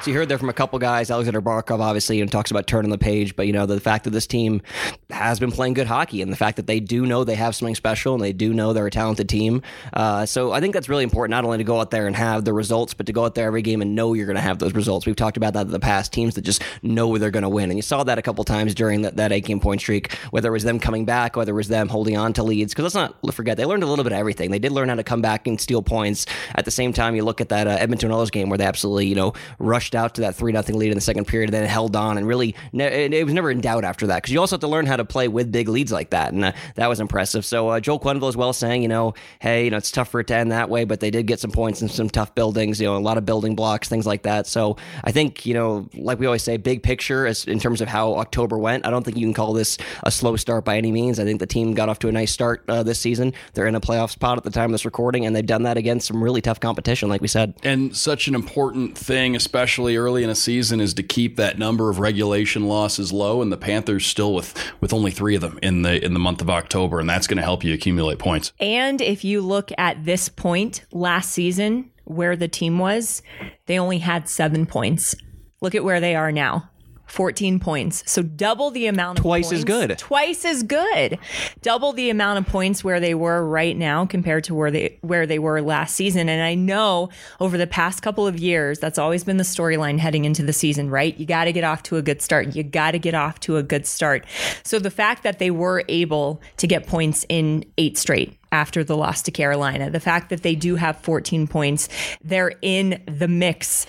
So 0.00 0.12
you 0.12 0.16
heard 0.16 0.28
there 0.28 0.38
from 0.38 0.48
a 0.48 0.52
couple 0.52 0.78
guys. 0.78 1.10
Alexander 1.10 1.42
Barkov 1.42 1.80
obviously 1.80 2.20
know, 2.20 2.26
talks 2.26 2.52
about 2.52 2.68
turning 2.68 2.92
the 2.92 2.98
page, 2.98 3.34
but 3.34 3.48
you 3.48 3.52
know 3.52 3.66
the 3.66 3.80
fact 3.80 4.04
that 4.04 4.10
this 4.10 4.28
team 4.28 4.62
has 5.10 5.40
been 5.40 5.50
playing 5.50 5.74
good 5.74 5.88
hockey 5.88 6.22
and 6.22 6.30
the 6.30 6.36
fact 6.36 6.56
that 6.56 6.68
they 6.68 6.78
do 6.78 7.04
know 7.04 7.24
they 7.24 7.34
have 7.34 7.56
something 7.56 7.74
special 7.74 8.14
and 8.14 8.22
they 8.22 8.32
do 8.32 8.54
know 8.54 8.72
they're 8.72 8.86
a 8.86 8.92
talented 8.92 9.28
team. 9.28 9.60
Uh, 9.92 10.24
so 10.24 10.52
I 10.52 10.60
think 10.60 10.72
that's 10.72 10.88
really 10.88 11.02
important, 11.02 11.32
not 11.32 11.44
only 11.44 11.58
to 11.58 11.64
go 11.64 11.80
out 11.80 11.90
there 11.90 12.06
and 12.06 12.14
have 12.14 12.44
the 12.44 12.52
results, 12.52 12.94
but 12.94 13.06
to 13.06 13.12
go 13.12 13.24
out 13.24 13.34
there 13.34 13.48
every 13.48 13.60
game 13.60 13.82
and 13.82 13.96
know 13.96 14.14
you're 14.14 14.26
going 14.26 14.36
to 14.36 14.40
have 14.40 14.60
those 14.60 14.72
results. 14.72 15.04
We've 15.04 15.16
talked 15.16 15.36
about 15.36 15.54
that 15.54 15.66
in 15.66 15.72
the 15.72 15.80
past. 15.80 16.12
Teams 16.12 16.36
that 16.36 16.42
just 16.42 16.62
know 16.80 17.18
they're 17.18 17.32
going 17.32 17.42
to 17.42 17.48
win, 17.48 17.70
and 17.70 17.76
you 17.76 17.82
saw 17.82 18.04
that 18.04 18.18
a 18.18 18.22
couple 18.22 18.44
times 18.44 18.76
during 18.76 19.02
that, 19.02 19.16
that 19.16 19.32
eight 19.32 19.46
game 19.46 19.58
point 19.58 19.80
streak. 19.80 20.12
Whether 20.30 20.50
it 20.50 20.52
was 20.52 20.62
them 20.62 20.78
coming 20.78 21.06
back, 21.06 21.34
whether 21.34 21.50
it 21.50 21.56
was 21.56 21.68
them 21.68 21.88
holding 21.88 22.16
on 22.16 22.32
to 22.34 22.44
leads, 22.44 22.72
because 22.72 22.84
let's 22.84 22.94
not 22.94 23.34
forget 23.34 23.56
they 23.56 23.64
learned 23.64 23.82
a 23.82 23.86
little 23.86 24.04
bit 24.04 24.12
of 24.12 24.18
everything. 24.18 24.52
They 24.52 24.60
did 24.60 24.70
learn 24.70 24.88
how 24.88 24.94
to 24.94 25.02
come 25.02 25.22
back 25.22 25.48
and 25.48 25.60
steal 25.60 25.82
points. 25.82 26.24
At 26.54 26.64
the 26.66 26.70
same 26.70 26.92
time, 26.92 27.16
you 27.16 27.24
look 27.24 27.40
at 27.40 27.48
that 27.48 27.66
uh, 27.66 27.70
Edmonton 27.70 28.12
Oilers 28.12 28.30
game 28.30 28.48
where 28.48 28.58
they 28.58 28.64
absolutely 28.64 29.06
you 29.08 29.16
know 29.16 29.32
rushed 29.58 29.87
out 29.94 30.14
to 30.14 30.22
that 30.22 30.34
three 30.34 30.52
nothing 30.52 30.78
lead 30.78 30.90
in 30.90 30.96
the 30.96 31.00
second 31.00 31.26
period, 31.26 31.50
and 31.50 31.54
then 31.54 31.68
held 31.68 31.96
on 31.96 32.18
and 32.18 32.26
really 32.26 32.54
it 32.72 33.24
was 33.24 33.34
never 33.34 33.50
in 33.50 33.60
doubt 33.60 33.84
after 33.84 34.06
that 34.08 34.16
because 34.16 34.32
you 34.32 34.40
also 34.40 34.56
have 34.56 34.60
to 34.60 34.68
learn 34.68 34.86
how 34.86 34.96
to 34.96 35.04
play 35.04 35.28
with 35.28 35.50
big 35.50 35.68
leads 35.68 35.92
like 35.92 36.10
that, 36.10 36.32
and 36.32 36.44
uh, 36.44 36.52
that 36.76 36.88
was 36.88 37.00
impressive. 37.00 37.44
So 37.44 37.68
uh, 37.68 37.80
Joel 37.80 38.00
Quenneville 38.00 38.28
as 38.28 38.36
well 38.36 38.52
saying, 38.52 38.82
you 38.82 38.88
know, 38.88 39.14
hey, 39.40 39.64
you 39.64 39.70
know, 39.70 39.76
it's 39.76 39.90
tough 39.90 40.08
for 40.08 40.20
it 40.20 40.26
to 40.28 40.36
end 40.36 40.52
that 40.52 40.68
way, 40.68 40.84
but 40.84 41.00
they 41.00 41.10
did 41.10 41.26
get 41.26 41.40
some 41.40 41.50
points 41.50 41.82
in 41.82 41.88
some 41.88 42.08
tough 42.08 42.34
buildings, 42.34 42.80
you 42.80 42.86
know, 42.86 42.96
a 42.96 42.98
lot 42.98 43.18
of 43.18 43.24
building 43.24 43.54
blocks, 43.54 43.88
things 43.88 44.06
like 44.06 44.22
that. 44.22 44.46
So 44.46 44.76
I 45.04 45.12
think 45.12 45.46
you 45.46 45.54
know, 45.54 45.88
like 45.94 46.18
we 46.18 46.26
always 46.26 46.42
say, 46.42 46.56
big 46.56 46.82
picture 46.82 47.26
as 47.26 47.44
in 47.44 47.58
terms 47.58 47.80
of 47.80 47.88
how 47.88 48.14
October 48.14 48.58
went. 48.58 48.86
I 48.86 48.90
don't 48.90 49.04
think 49.04 49.16
you 49.16 49.26
can 49.26 49.34
call 49.34 49.52
this 49.52 49.78
a 50.02 50.10
slow 50.10 50.36
start 50.36 50.64
by 50.64 50.76
any 50.76 50.92
means. 50.92 51.18
I 51.18 51.24
think 51.24 51.40
the 51.40 51.46
team 51.46 51.74
got 51.74 51.88
off 51.88 51.98
to 52.00 52.08
a 52.08 52.12
nice 52.12 52.32
start 52.32 52.64
uh, 52.68 52.82
this 52.82 52.98
season. 52.98 53.32
They're 53.54 53.66
in 53.66 53.74
a 53.74 53.80
playoff 53.80 54.10
spot 54.10 54.38
at 54.38 54.44
the 54.44 54.50
time 54.50 54.66
of 54.66 54.72
this 54.72 54.84
recording, 54.84 55.26
and 55.26 55.34
they've 55.34 55.46
done 55.46 55.62
that 55.62 55.76
against 55.76 56.06
some 56.06 56.22
really 56.22 56.40
tough 56.40 56.60
competition, 56.60 57.08
like 57.08 57.20
we 57.20 57.28
said. 57.28 57.54
And 57.62 57.96
such 57.96 58.28
an 58.28 58.34
important 58.34 58.96
thing, 58.96 59.36
especially 59.36 59.77
early 59.86 60.22
in 60.22 60.30
a 60.30 60.34
season, 60.34 60.80
is 60.80 60.94
to 60.94 61.02
keep 61.02 61.36
that 61.36 61.58
number 61.58 61.90
of 61.90 61.98
regulation 61.98 62.66
losses 62.66 63.12
low. 63.12 63.42
And 63.42 63.52
the 63.52 63.56
Panthers 63.56 64.06
still 64.06 64.34
with 64.34 64.54
with 64.80 64.92
only 64.92 65.10
three 65.10 65.34
of 65.34 65.42
them 65.42 65.58
in 65.62 65.82
the 65.82 66.04
in 66.04 66.12
the 66.12 66.20
month 66.20 66.40
of 66.40 66.50
October, 66.50 67.00
and 67.00 67.08
that's 67.08 67.26
going 67.26 67.36
to 67.36 67.42
help 67.42 67.64
you 67.64 67.74
accumulate 67.74 68.18
points. 68.18 68.52
And 68.60 69.00
if 69.00 69.24
you 69.24 69.40
look 69.40 69.70
at 69.78 70.04
this 70.04 70.28
point 70.28 70.84
last 70.92 71.30
season, 71.30 71.90
where 72.04 72.36
the 72.36 72.48
team 72.48 72.78
was, 72.78 73.22
they 73.66 73.78
only 73.78 73.98
had 73.98 74.28
seven 74.28 74.66
points. 74.66 75.14
Look 75.60 75.74
at 75.74 75.84
where 75.84 76.00
they 76.00 76.14
are 76.14 76.32
now. 76.32 76.70
14 77.08 77.58
points. 77.58 78.04
So 78.06 78.22
double 78.22 78.70
the 78.70 78.86
amount 78.86 79.18
of 79.18 79.22
Twice 79.22 79.48
points. 79.48 79.58
as 79.58 79.64
good. 79.64 79.98
Twice 79.98 80.44
as 80.44 80.62
good. 80.62 81.18
Double 81.62 81.92
the 81.92 82.10
amount 82.10 82.38
of 82.38 82.46
points 82.46 82.84
where 82.84 83.00
they 83.00 83.14
were 83.14 83.46
right 83.46 83.76
now 83.76 84.06
compared 84.06 84.44
to 84.44 84.54
where 84.54 84.70
they 84.70 84.98
where 85.00 85.26
they 85.26 85.38
were 85.38 85.60
last 85.60 85.94
season. 85.94 86.28
And 86.28 86.42
I 86.42 86.54
know 86.54 87.08
over 87.40 87.58
the 87.58 87.66
past 87.66 88.02
couple 88.02 88.26
of 88.26 88.38
years, 88.38 88.78
that's 88.78 88.98
always 88.98 89.24
been 89.24 89.38
the 89.38 89.44
storyline 89.44 89.98
heading 89.98 90.24
into 90.24 90.42
the 90.42 90.52
season, 90.52 90.90
right? 90.90 91.18
You 91.18 91.26
got 91.26 91.44
to 91.44 91.52
get 91.52 91.64
off 91.64 91.82
to 91.84 91.96
a 91.96 92.02
good 92.02 92.22
start. 92.22 92.54
You 92.54 92.62
got 92.62 92.92
to 92.92 92.98
get 92.98 93.14
off 93.14 93.40
to 93.40 93.56
a 93.56 93.62
good 93.62 93.86
start. 93.86 94.26
So 94.62 94.78
the 94.78 94.90
fact 94.90 95.22
that 95.22 95.38
they 95.38 95.50
were 95.50 95.84
able 95.88 96.40
to 96.58 96.66
get 96.66 96.86
points 96.86 97.24
in 97.28 97.64
eight 97.78 97.96
straight 97.98 98.36
after 98.52 98.82
the 98.84 98.96
loss 98.96 99.22
to 99.22 99.30
Carolina, 99.30 99.90
the 99.90 100.00
fact 100.00 100.30
that 100.30 100.42
they 100.42 100.54
do 100.54 100.76
have 100.76 100.98
14 101.00 101.46
points, 101.46 101.88
they're 102.22 102.52
in 102.62 103.02
the 103.06 103.28
mix. 103.28 103.86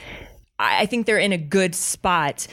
I 0.57 0.85
think 0.87 1.05
they're 1.05 1.17
in 1.17 1.31
a 1.31 1.37
good 1.37 1.73
spot 1.73 2.47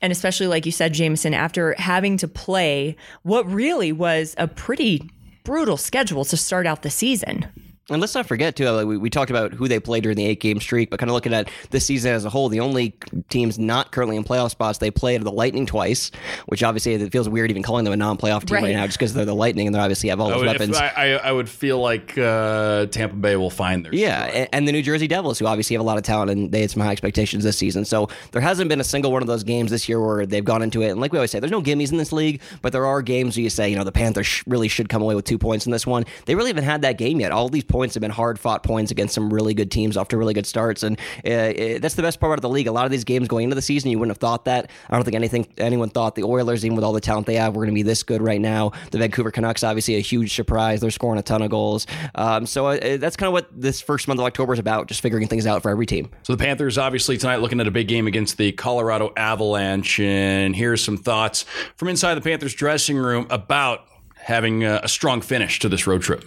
and 0.00 0.12
especially 0.12 0.46
like 0.46 0.66
you 0.66 0.72
said, 0.72 0.94
Jameson, 0.94 1.34
after 1.34 1.74
having 1.78 2.16
to 2.18 2.28
play 2.28 2.96
what 3.22 3.50
really 3.50 3.92
was 3.92 4.34
a 4.38 4.48
pretty 4.48 5.10
brutal 5.44 5.76
schedule 5.76 6.24
to 6.24 6.36
start 6.36 6.66
out 6.66 6.82
the 6.82 6.90
season. 6.90 7.46
And 7.90 8.00
let's 8.00 8.14
not 8.14 8.26
forget 8.26 8.56
too. 8.56 8.68
Like 8.70 8.86
we, 8.86 8.96
we 8.96 9.10
talked 9.10 9.30
about 9.30 9.52
who 9.52 9.66
they 9.68 9.80
played 9.80 10.02
during 10.04 10.16
the 10.16 10.24
eight 10.24 10.40
game 10.40 10.60
streak, 10.60 10.90
but 10.90 10.98
kind 11.00 11.10
of 11.10 11.14
looking 11.14 11.34
at 11.34 11.50
this 11.70 11.84
season 11.86 12.12
as 12.12 12.24
a 12.24 12.30
whole, 12.30 12.48
the 12.48 12.60
only 12.60 12.94
teams 13.28 13.58
not 13.58 13.90
currently 13.92 14.16
in 14.16 14.24
playoff 14.24 14.50
spots 14.50 14.78
they 14.78 14.90
played 14.90 15.20
are 15.20 15.24
the 15.24 15.32
Lightning 15.32 15.66
twice, 15.66 16.10
which 16.46 16.62
obviously 16.62 16.94
it 16.94 17.10
feels 17.12 17.28
weird 17.28 17.50
even 17.50 17.62
calling 17.62 17.84
them 17.84 17.92
a 17.92 17.96
non 17.96 18.16
playoff 18.16 18.44
team 18.46 18.54
right. 18.56 18.62
Right. 18.64 18.72
now, 18.76 18.86
just 18.86 18.98
because 18.98 19.12
they're 19.14 19.24
the 19.24 19.34
Lightning 19.34 19.66
and 19.66 19.74
they 19.74 19.80
obviously 19.80 20.08
have 20.10 20.20
all 20.20 20.28
those 20.28 20.36
I 20.36 20.38
would, 20.38 20.46
weapons. 20.46 20.76
if 20.76 20.82
I, 20.82 20.88
I, 20.88 21.06
I 21.28 21.32
would 21.32 21.48
feel 21.48 21.80
like 21.80 22.16
uh, 22.16 22.86
Tampa 22.86 23.16
Bay 23.16 23.34
will 23.36 23.50
find 23.50 23.84
their 23.84 23.94
Yeah, 23.94 24.26
stride. 24.28 24.34
a- 24.36 24.54
and 24.54 24.68
the 24.68 24.72
New 24.72 24.82
Jersey 24.82 25.08
Devils, 25.08 25.38
who 25.38 25.46
obviously 25.46 25.74
have 25.74 25.80
a 25.80 25.84
lot 25.86 25.98
of 25.98 26.04
talent 26.04 26.30
and 26.30 26.52
they 26.52 26.60
had 26.60 26.70
some 26.70 26.82
high 26.82 26.92
expectations 26.92 27.42
this 27.44 27.56
season. 27.58 27.84
So 27.84 28.08
there 28.32 28.40
hasn't 28.42 28.68
been 28.68 28.80
a 28.80 28.84
single 28.84 29.10
one 29.10 29.22
of 29.22 29.26
those 29.28 29.42
games 29.42 29.70
this 29.72 29.88
year 29.88 30.00
where 30.00 30.26
they've 30.26 30.44
gone 30.44 30.62
into 30.62 30.82
it. 30.82 30.90
And 30.90 31.00
like 31.00 31.12
we 31.12 31.18
always 31.18 31.30
say, 31.32 31.40
there's 31.40 31.50
no 31.50 31.62
gimmies 31.62 31.90
in 31.90 31.98
this 31.98 32.12
league, 32.12 32.40
but 32.62 32.72
there 32.72 32.86
are 32.86 33.02
games 33.02 33.36
where 33.36 33.42
you 33.42 33.50
say, 33.50 33.68
you 33.68 33.74
know, 33.76 33.84
the 33.84 33.90
Panthers 33.92 34.26
sh- 34.26 34.44
really 34.46 34.68
should 34.68 34.88
come 34.88 35.02
away 35.02 35.14
with 35.16 35.24
two 35.24 35.38
points 35.38 35.66
in 35.66 35.72
this 35.72 35.86
one. 35.86 36.04
They 36.26 36.34
really 36.36 36.50
haven't 36.50 36.64
had 36.64 36.82
that 36.82 36.98
game 36.98 37.18
yet. 37.20 37.32
All 37.32 37.48
these 37.48 37.64
points 37.64 37.79
have 37.94 38.00
been 38.00 38.10
hard 38.10 38.38
fought 38.38 38.62
points 38.62 38.90
against 38.90 39.14
some 39.14 39.32
really 39.32 39.54
good 39.54 39.70
teams 39.70 39.96
off 39.96 40.08
to 40.08 40.16
really 40.16 40.34
good 40.34 40.46
starts. 40.46 40.82
And 40.82 40.98
uh, 41.24 41.30
uh, 41.30 41.78
that's 41.78 41.94
the 41.94 42.02
best 42.02 42.20
part 42.20 42.32
about 42.32 42.42
the 42.42 42.48
league. 42.48 42.66
A 42.66 42.72
lot 42.72 42.84
of 42.84 42.90
these 42.90 43.04
games 43.04 43.28
going 43.28 43.44
into 43.44 43.54
the 43.54 43.62
season, 43.62 43.90
you 43.90 43.98
wouldn't 43.98 44.16
have 44.16 44.20
thought 44.20 44.44
that. 44.44 44.70
I 44.88 44.94
don't 44.94 45.04
think 45.04 45.14
anything 45.14 45.46
anyone 45.58 45.88
thought 45.90 46.14
the 46.14 46.24
Oilers, 46.24 46.64
even 46.64 46.76
with 46.76 46.84
all 46.84 46.92
the 46.92 47.00
talent 47.00 47.26
they 47.26 47.36
have, 47.36 47.54
were 47.54 47.64
going 47.64 47.74
to 47.74 47.78
be 47.78 47.82
this 47.82 48.02
good 48.02 48.22
right 48.22 48.40
now. 48.40 48.72
The 48.90 48.98
Vancouver 48.98 49.30
Canucks, 49.30 49.64
obviously, 49.64 49.96
a 49.96 50.00
huge 50.00 50.34
surprise. 50.34 50.80
They're 50.80 50.90
scoring 50.90 51.18
a 51.18 51.22
ton 51.22 51.42
of 51.42 51.50
goals. 51.50 51.86
Um, 52.14 52.46
so 52.46 52.66
uh, 52.66 52.96
that's 52.96 53.16
kind 53.16 53.28
of 53.28 53.32
what 53.32 53.48
this 53.52 53.80
first 53.80 54.08
month 54.08 54.20
of 54.20 54.26
October 54.26 54.52
is 54.52 54.58
about, 54.58 54.88
just 54.88 55.00
figuring 55.00 55.28
things 55.28 55.46
out 55.46 55.62
for 55.62 55.70
every 55.70 55.86
team. 55.86 56.10
So 56.22 56.34
the 56.34 56.42
Panthers 56.44 56.78
obviously 56.78 57.16
tonight 57.16 57.36
looking 57.36 57.60
at 57.60 57.66
a 57.66 57.70
big 57.70 57.88
game 57.88 58.06
against 58.06 58.36
the 58.36 58.52
Colorado 58.52 59.12
Avalanche. 59.16 60.00
And 60.00 60.54
here's 60.54 60.82
some 60.82 60.96
thoughts 60.96 61.44
from 61.76 61.88
inside 61.88 62.14
the 62.14 62.20
Panthers 62.20 62.54
dressing 62.54 62.96
room 62.96 63.26
about 63.30 63.86
having 64.16 64.64
a 64.64 64.86
strong 64.86 65.20
finish 65.20 65.58
to 65.60 65.68
this 65.68 65.86
road 65.86 66.02
trip. 66.02 66.24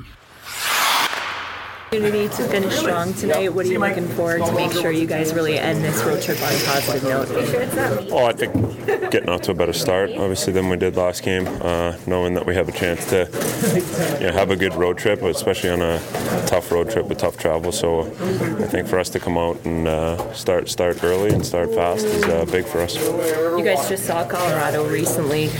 Opportunity 1.94 2.28
to 2.28 2.44
finish 2.50 2.76
strong 2.76 3.14
tonight. 3.14 3.54
What 3.54 3.68
are 3.68 3.72
you 3.72 3.78
looking 3.78 4.08
for 4.10 4.38
to 4.38 4.52
make 4.54 4.72
sure 4.72 4.92
you 4.92 5.06
guys 5.06 5.32
really 5.32 5.60
end 5.60 5.84
this 5.84 6.04
road 6.04 6.24
trip 6.24 6.42
on 6.42 6.52
a 6.52 6.58
positive 6.66 7.04
note? 7.04 8.08
Oh, 8.12 8.26
I 8.26 8.34
think 8.34 8.54
getting 9.12 9.30
off 9.30 9.42
to 9.42 9.52
a 9.52 9.54
better 9.54 9.74
start, 9.74 10.10
obviously, 10.12 10.54
than 10.54 10.70
we 10.70 10.78
did 10.78 10.96
last 10.96 11.22
game. 11.22 11.46
Uh, 11.62 11.96
knowing 12.08 12.34
that 12.34 12.48
we 12.48 12.56
have 12.56 12.68
a 12.68 12.72
chance 12.72 13.06
to 13.10 13.30
you 14.20 14.28
know, 14.28 14.34
have 14.34 14.50
a 14.50 14.56
good 14.56 14.74
road 14.74 14.98
trip, 14.98 15.22
especially 15.22 15.70
on 15.70 15.82
a 15.82 16.00
tough 16.48 16.72
road 16.72 16.90
trip 16.90 17.06
with 17.08 17.20
tough 17.20 17.38
travel. 17.38 17.72
So 17.72 18.02
I 18.02 18.68
think 18.68 18.88
for 18.88 18.98
us 18.98 19.10
to 19.10 19.20
come 19.20 19.38
out 19.38 19.64
and 19.64 19.88
uh, 19.88 20.34
start 20.34 20.70
start 20.70 21.04
early 21.04 21.32
and 21.32 21.46
start 21.46 21.74
fast 21.76 22.06
is 22.06 22.24
uh, 22.24 22.46
big 22.46 22.66
for 22.66 22.82
us. 22.82 22.96
You 22.96 23.64
guys 23.64 23.88
just 23.88 24.06
saw 24.06 24.28
Colorado 24.28 24.88
recently. 24.90 25.52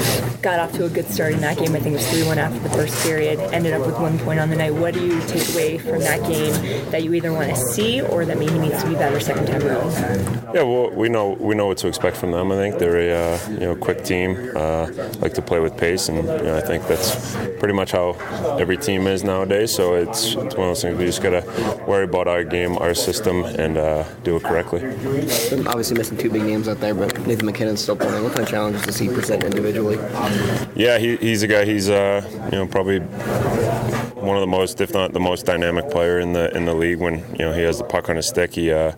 Got 0.42 0.60
off 0.60 0.72
to 0.74 0.86
a 0.86 0.90
good 0.90 1.08
start 1.10 1.34
in 1.34 1.42
that 1.42 1.58
game. 1.58 1.76
I 1.76 1.80
think 1.80 1.94
it 1.94 1.98
was 1.98 2.10
3 2.10 2.26
1 2.26 2.38
after 2.40 2.60
the 2.60 2.70
first 2.70 3.04
period. 3.04 3.40
Ended 3.54 3.74
up 3.74 3.86
with 3.86 4.00
one 4.00 4.18
point 4.20 4.40
on 4.40 4.50
the 4.50 4.56
night. 4.56 4.74
What 4.74 4.96
do 4.96 5.06
you 5.06 5.22
take 5.28 5.48
away 5.54 5.78
from 5.78 6.00
that 6.00 6.23
game 6.28 6.54
that 6.92 7.04
you 7.04 7.14
either 7.14 7.32
want 7.32 7.50
to 7.50 7.56
see 7.56 8.02
or 8.02 8.26
that 8.26 8.38
maybe 8.38 8.58
needs 8.58 8.82
to 8.84 8.90
be 8.90 8.96
better 8.96 9.20
second 9.20 9.48
time 9.48 9.64
around? 9.64 9.92
Yeah, 10.54 10.64
well, 10.64 10.90
we 10.92 11.10
know 11.10 11.32
we 11.40 11.56
know 11.56 11.68
what 11.68 11.78
to 11.80 11.88
expect 11.88 12.18
from 12.18 12.32
them. 12.32 12.52
I 12.52 12.56
think 12.56 12.78
they're 12.78 13.00
a 13.00 13.36
uh, 13.36 13.50
you 13.50 13.60
know 13.60 13.76
quick 13.76 14.04
team, 14.04 14.52
uh, 14.56 14.88
like 15.20 15.34
to 15.34 15.42
play 15.42 15.60
with 15.60 15.76
pace, 15.78 16.10
and 16.10 16.18
you 16.18 16.24
know, 16.24 16.58
I 16.58 16.62
think 16.62 16.88
that's 16.88 17.36
pretty 17.60 17.74
much 17.74 17.92
how 17.92 18.12
every 18.60 18.78
team 18.78 19.08
is 19.08 19.24
nowadays. 19.24 19.74
So 19.74 19.96
it's 19.96 20.36
it's 20.36 20.36
one 20.36 20.48
of 20.48 20.56
those 20.56 20.82
things 20.82 20.98
we 20.98 21.06
just 21.06 21.22
gotta 21.24 21.44
worry 21.88 22.04
about 22.04 22.28
our 22.28 22.44
game, 22.44 22.78
our 22.78 22.94
system, 22.94 23.44
and 23.44 23.78
uh, 23.78 24.04
do 24.24 24.36
it 24.36 24.44
correctly. 24.44 24.84
Obviously 25.66 25.98
missing 25.98 26.18
two 26.18 26.30
big 26.30 26.44
names 26.44 26.68
out 26.68 26.80
there, 26.80 26.94
but 26.94 27.26
Nathan 27.26 27.46
MacKinnon's 27.46 27.82
still 27.82 27.96
playing. 27.96 28.24
What 28.24 28.34
kind 28.34 28.44
of 28.44 28.50
challenges 28.50 28.84
does 28.84 28.98
he 28.98 29.08
present 29.08 29.44
individually? 29.44 29.98
Yeah, 30.76 30.98
he, 30.98 31.16
he's 31.18 31.44
a 31.44 31.48
guy. 31.48 31.66
He's 31.66 31.90
uh, 31.90 32.22
you 32.52 32.60
know 32.60 32.68
probably 32.68 33.00
one 34.24 34.38
of 34.38 34.42
the 34.42 34.48
most, 34.48 34.82
if 34.82 34.94
not 34.94 35.14
the 35.14 35.20
most 35.20 35.46
dynamic 35.46 35.90
player 35.90 36.20
in 36.20 36.34
the 36.34 36.56
in 36.56 36.66
the 36.66 36.74
league. 36.74 37.00
When 37.00 37.20
you 37.32 37.46
know 37.46 37.54
he 37.54 37.62
has 37.62 37.78
the 37.78 37.84
puck 37.84 38.10
on 38.10 38.16
his 38.16 38.28
stick, 38.28 38.56
he 38.56 38.72
uh, 38.72 38.94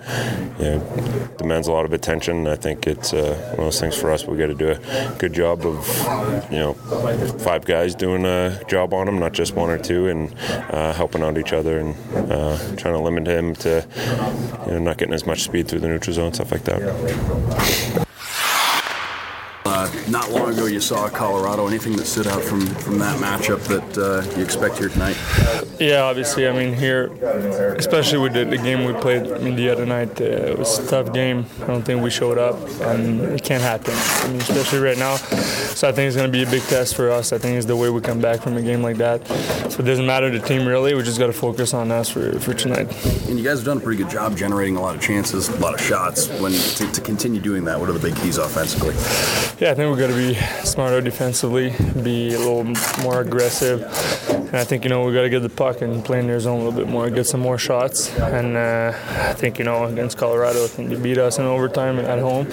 you 0.59 0.65
know, 0.65 1.29
demands 1.37 1.67
a 1.67 1.71
lot 1.71 1.85
of 1.85 1.93
attention. 1.93 2.47
I 2.47 2.55
think 2.55 2.87
it's 2.87 3.13
uh, 3.13 3.35
one 3.51 3.59
of 3.59 3.65
those 3.65 3.79
things 3.79 3.95
for 3.95 4.11
us. 4.11 4.25
We 4.25 4.37
got 4.37 4.47
to 4.47 4.55
do 4.55 4.71
a 4.71 5.15
good 5.17 5.33
job 5.33 5.65
of 5.65 5.87
you 6.51 6.59
know 6.59 6.73
five 7.39 7.65
guys 7.65 7.95
doing 7.95 8.25
a 8.25 8.61
job 8.67 8.93
on 8.93 9.07
him, 9.07 9.19
not 9.19 9.33
just 9.33 9.55
one 9.55 9.69
or 9.69 9.77
two, 9.77 10.07
and 10.07 10.33
uh, 10.71 10.93
helping 10.93 11.23
out 11.23 11.37
each 11.37 11.53
other 11.53 11.79
and 11.79 11.95
uh, 12.31 12.57
trying 12.75 12.93
to 12.93 12.99
limit 12.99 13.27
him 13.27 13.55
to 13.55 13.85
you 14.67 14.71
know 14.73 14.79
not 14.79 14.97
getting 14.97 15.13
as 15.13 15.25
much 15.25 15.43
speed 15.43 15.67
through 15.67 15.79
the 15.79 15.87
neutral 15.87 16.13
zone, 16.13 16.33
stuff 16.33 16.51
like 16.51 16.63
that. 16.63 18.04
Uh, 19.85 20.09
not 20.09 20.31
long 20.31 20.51
ago, 20.51 20.65
you 20.65 20.79
saw 20.79 21.07
Colorado. 21.09 21.67
Anything 21.67 21.95
that 21.97 22.05
stood 22.05 22.27
out 22.27 22.41
from, 22.41 22.65
from 22.65 22.97
that 22.97 23.19
matchup 23.19 23.59
that 23.67 23.97
uh, 23.97 24.37
you 24.37 24.43
expect 24.43 24.77
here 24.77 24.89
tonight? 24.89 25.17
Yeah, 25.79 26.03
obviously. 26.03 26.47
I 26.47 26.51
mean, 26.53 26.73
here, 26.73 27.07
especially 27.77 28.17
with 28.17 28.33
the, 28.33 28.45
the 28.45 28.57
game 28.57 28.85
we 28.85 28.99
played 28.99 29.31
I 29.31 29.37
mean, 29.39 29.55
the 29.55 29.69
other 29.69 29.85
night, 29.85 30.19
uh, 30.19 30.23
it 30.23 30.57
was 30.57 30.79
a 30.79 30.87
tough 30.87 31.13
game. 31.13 31.45
I 31.61 31.67
don't 31.67 31.83
think 31.83 32.01
we 32.01 32.09
showed 32.09 32.37
up, 32.37 32.55
and 32.81 33.21
it 33.21 33.43
can't 33.43 33.61
happen. 33.61 33.93
I 33.95 34.27
mean, 34.29 34.41
especially 34.41 34.79
right 34.79 34.97
now. 34.97 35.17
So 35.17 35.87
I 35.87 35.91
think 35.91 36.07
it's 36.07 36.15
going 36.15 36.31
to 36.31 36.35
be 36.35 36.43
a 36.43 36.49
big 36.49 36.63
test 36.63 36.95
for 36.95 37.11
us. 37.11 37.31
I 37.31 37.37
think 37.37 37.57
it's 37.57 37.67
the 37.67 37.75
way 37.75 37.89
we 37.89 38.01
come 38.01 38.21
back 38.21 38.41
from 38.41 38.57
a 38.57 38.61
game 38.61 38.81
like 38.81 38.97
that. 38.97 39.27
So 39.69 39.79
it 39.81 39.85
doesn't 39.85 40.05
matter 40.05 40.31
to 40.31 40.39
the 40.39 40.47
team 40.47 40.67
really. 40.67 40.95
We 40.95 41.03
just 41.03 41.19
got 41.19 41.27
to 41.27 41.33
focus 41.33 41.73
on 41.73 41.91
us 41.91 42.09
for, 42.09 42.39
for 42.39 42.53
tonight. 42.53 42.87
And 43.27 43.37
you 43.37 43.43
guys 43.43 43.59
have 43.59 43.65
done 43.65 43.77
a 43.77 43.81
pretty 43.81 44.01
good 44.01 44.11
job 44.11 44.37
generating 44.37 44.77
a 44.77 44.81
lot 44.81 44.95
of 44.95 45.01
chances, 45.01 45.49
a 45.49 45.57
lot 45.59 45.73
of 45.73 45.81
shots. 45.81 46.27
When 46.39 46.53
to, 46.53 46.91
to 46.91 47.01
continue 47.01 47.41
doing 47.41 47.65
that, 47.65 47.79
what 47.79 47.89
are 47.89 47.93
the 47.93 47.99
big 47.99 48.15
keys 48.15 48.37
offensively? 48.37 48.95
Yeah, 49.59 49.73
I 49.75 49.77
think 49.77 49.89
we've 49.89 49.99
got 49.99 50.07
to 50.07 50.15
be 50.15 50.35
smarter 50.65 51.01
defensively, 51.01 51.71
be 52.01 52.33
a 52.33 52.39
little 52.39 52.63
more 53.03 53.19
aggressive, 53.19 53.81
and 54.55 54.61
I 54.61 54.63
think 54.63 54.85
you 54.85 54.89
know 54.89 55.03
we 55.03 55.13
got 55.13 55.23
to 55.23 55.29
get 55.29 55.41
the 55.41 55.49
puck 55.49 55.81
and 55.81 56.03
play 56.03 56.17
in 56.17 56.27
their 56.27 56.39
zone 56.39 56.61
a 56.61 56.63
little 56.63 56.79
bit 56.79 56.87
more, 56.87 57.09
get 57.09 57.25
some 57.25 57.41
more 57.41 57.57
shots, 57.57 58.17
and 58.17 58.55
uh, 58.55 58.93
I 58.95 59.33
think 59.33 59.59
you 59.59 59.65
know 59.65 59.83
against 59.83 60.17
Colorado, 60.17 60.63
I 60.63 60.67
think 60.67 60.89
they 60.89 60.95
beat 60.95 61.17
us 61.17 61.39
in 61.39 61.43
overtime 61.43 61.99
at 61.99 62.19
home, 62.19 62.49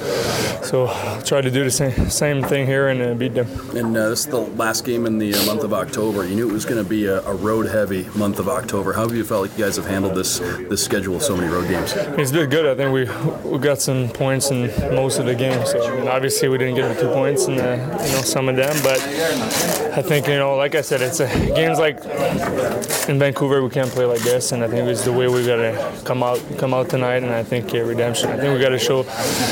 so 0.64 0.86
I'll 0.86 1.22
try 1.22 1.40
to 1.40 1.50
do 1.50 1.62
the 1.62 1.70
same 1.70 2.10
same 2.10 2.42
thing 2.42 2.66
here 2.66 2.88
and 2.88 3.00
uh, 3.00 3.14
beat 3.14 3.34
them. 3.34 3.46
And 3.76 3.96
uh, 3.96 4.08
this 4.08 4.20
is 4.20 4.26
the 4.26 4.40
last 4.40 4.84
game 4.84 5.06
in 5.06 5.18
the 5.18 5.32
uh, 5.32 5.46
month 5.46 5.62
of 5.62 5.72
October. 5.72 6.26
You 6.26 6.34
knew 6.34 6.50
it 6.50 6.52
was 6.52 6.64
going 6.64 6.82
to 6.82 6.88
be 6.88 7.06
a, 7.06 7.22
a 7.22 7.34
road-heavy 7.34 8.08
month 8.16 8.40
of 8.40 8.48
October. 8.48 8.94
How 8.94 9.02
have 9.02 9.14
you 9.14 9.22
felt 9.22 9.42
like 9.42 9.56
you 9.56 9.64
guys 9.64 9.76
have 9.76 9.86
handled 9.86 10.16
this 10.16 10.40
this 10.70 10.84
schedule 10.84 11.14
of 11.14 11.22
so 11.22 11.36
many 11.36 11.52
road 11.52 11.68
games? 11.68 11.92
It's 12.18 12.32
been 12.32 12.50
good. 12.50 12.66
I 12.66 12.74
think 12.74 12.92
we 12.92 13.04
we 13.48 13.58
got 13.60 13.80
some 13.80 14.08
points 14.08 14.50
in 14.50 14.66
most 14.92 15.20
of 15.20 15.26
the 15.26 15.36
games. 15.36 15.70
So 15.70 15.86
I 15.86 15.96
mean, 15.96 16.08
obviously 16.08 16.48
we 16.48 16.58
didn't 16.58 16.74
get 16.74 16.92
the 16.92 17.00
two 17.00 17.12
points 17.12 17.46
in 17.46 17.54
the, 17.54 17.76
you 18.06 18.12
know 18.12 18.22
some 18.22 18.48
of 18.48 18.56
them, 18.56 18.74
but 18.82 18.98
I 19.94 20.02
think 20.02 20.26
you 20.26 20.38
know, 20.38 20.56
like 20.56 20.74
I 20.74 20.80
said, 20.80 21.00
it's 21.00 21.20
a, 21.20 21.28
games 21.54 21.78
like 21.78 21.91
in 23.08 23.18
Vancouver 23.18 23.62
we 23.62 23.70
can't 23.70 23.90
play 23.90 24.04
like 24.04 24.20
this, 24.20 24.52
and 24.52 24.62
I 24.64 24.68
think 24.68 24.88
it's 24.88 25.04
the 25.04 25.12
way 25.12 25.28
we 25.28 25.46
got 25.46 25.56
to 25.56 26.02
come 26.04 26.22
out 26.22 26.40
come 26.58 26.74
out 26.74 26.88
tonight. 26.88 27.22
And 27.22 27.32
I 27.32 27.42
think 27.42 27.72
yeah, 27.72 27.80
redemption. 27.80 28.30
I 28.30 28.38
think 28.38 28.54
we 28.54 28.60
got 28.60 28.70
to 28.70 28.78
show 28.78 29.02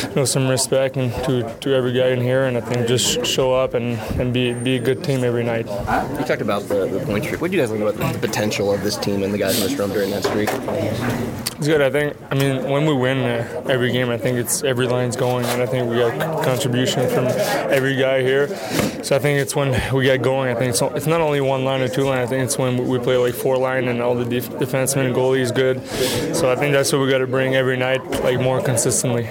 you 0.09 0.15
know 0.15 0.25
some 0.25 0.49
respect 0.49 0.97
and 0.97 1.13
to 1.25 1.43
to 1.61 1.75
every 1.75 1.93
guy 1.93 2.09
in 2.09 2.21
here, 2.21 2.45
and 2.45 2.57
I 2.57 2.61
think 2.61 2.87
just 2.87 3.27
show 3.27 3.53
up 3.55 3.75
and, 3.75 3.99
and 4.21 4.33
be 4.33 4.53
be 4.53 4.77
a 4.77 4.81
good 4.81 5.05
team 5.05 5.25
every 5.25 5.45
night. 5.45 5.67
You 5.67 6.25
talked 6.25 6.43
about 6.43 6.63
the, 6.69 6.87
the 6.87 7.05
point 7.05 7.25
streak. 7.25 7.41
What 7.41 7.51
do 7.51 7.57
you 7.57 7.63
guys 7.63 7.71
think 7.71 7.83
about 7.83 8.13
the 8.13 8.19
potential 8.19 8.73
of 8.73 8.83
this 8.83 8.97
team 8.97 9.23
and 9.23 9.33
the 9.35 9.39
guys 9.39 9.61
in 9.61 9.69
this 9.69 9.79
room 9.79 9.93
during 9.93 10.11
that 10.11 10.25
streak? 10.25 10.49
It's 11.59 11.67
good. 11.67 11.83
I 11.83 11.91
think. 11.91 12.17
I 12.31 12.35
mean, 12.35 12.71
when 12.71 12.87
we 12.87 12.95
win 12.95 13.19
uh, 13.19 13.63
every 13.69 13.93
game, 13.93 14.11
I 14.11 14.19
think 14.19 14.39
it's 14.39 14.63
every 14.63 14.87
line's 14.87 15.17
going, 15.17 15.45
and 15.47 15.63
I 15.63 15.67
think 15.67 15.91
we 15.91 15.97
got 15.97 16.45
contribution 16.45 17.09
from 17.09 17.27
every 17.71 17.97
guy 17.97 18.23
here. 18.23 18.49
So 19.03 19.17
I 19.17 19.19
think 19.19 19.41
it's 19.41 19.57
when 19.57 19.71
we 19.95 20.05
get 20.05 20.23
going. 20.23 20.51
I 20.51 20.55
think 20.55 20.71
it's, 20.71 20.83
it's 20.83 21.07
not 21.07 21.21
only 21.21 21.41
one 21.41 21.65
line 21.65 21.81
or 21.81 21.89
two 21.89 22.05
line. 22.05 22.21
It's 22.33 22.59
when 22.59 22.87
we 22.87 22.99
play 22.99 23.17
like 23.17 23.35
four 23.35 23.57
line 23.57 23.89
and 23.89 24.01
all 24.01 24.15
the 24.15 24.25
def- 24.25 24.51
defensemen 24.51 25.07
and 25.07 25.15
goalies 25.15 25.55
good. 25.55 25.85
So 26.37 26.51
I 26.51 26.57
think 26.57 26.73
that's 26.73 26.93
what 26.93 27.01
we 27.03 27.11
got 27.11 27.19
to 27.19 27.27
bring 27.27 27.55
every 27.55 27.77
night, 27.77 28.05
like 28.23 28.41
more 28.41 28.61
consistently. 28.63 29.29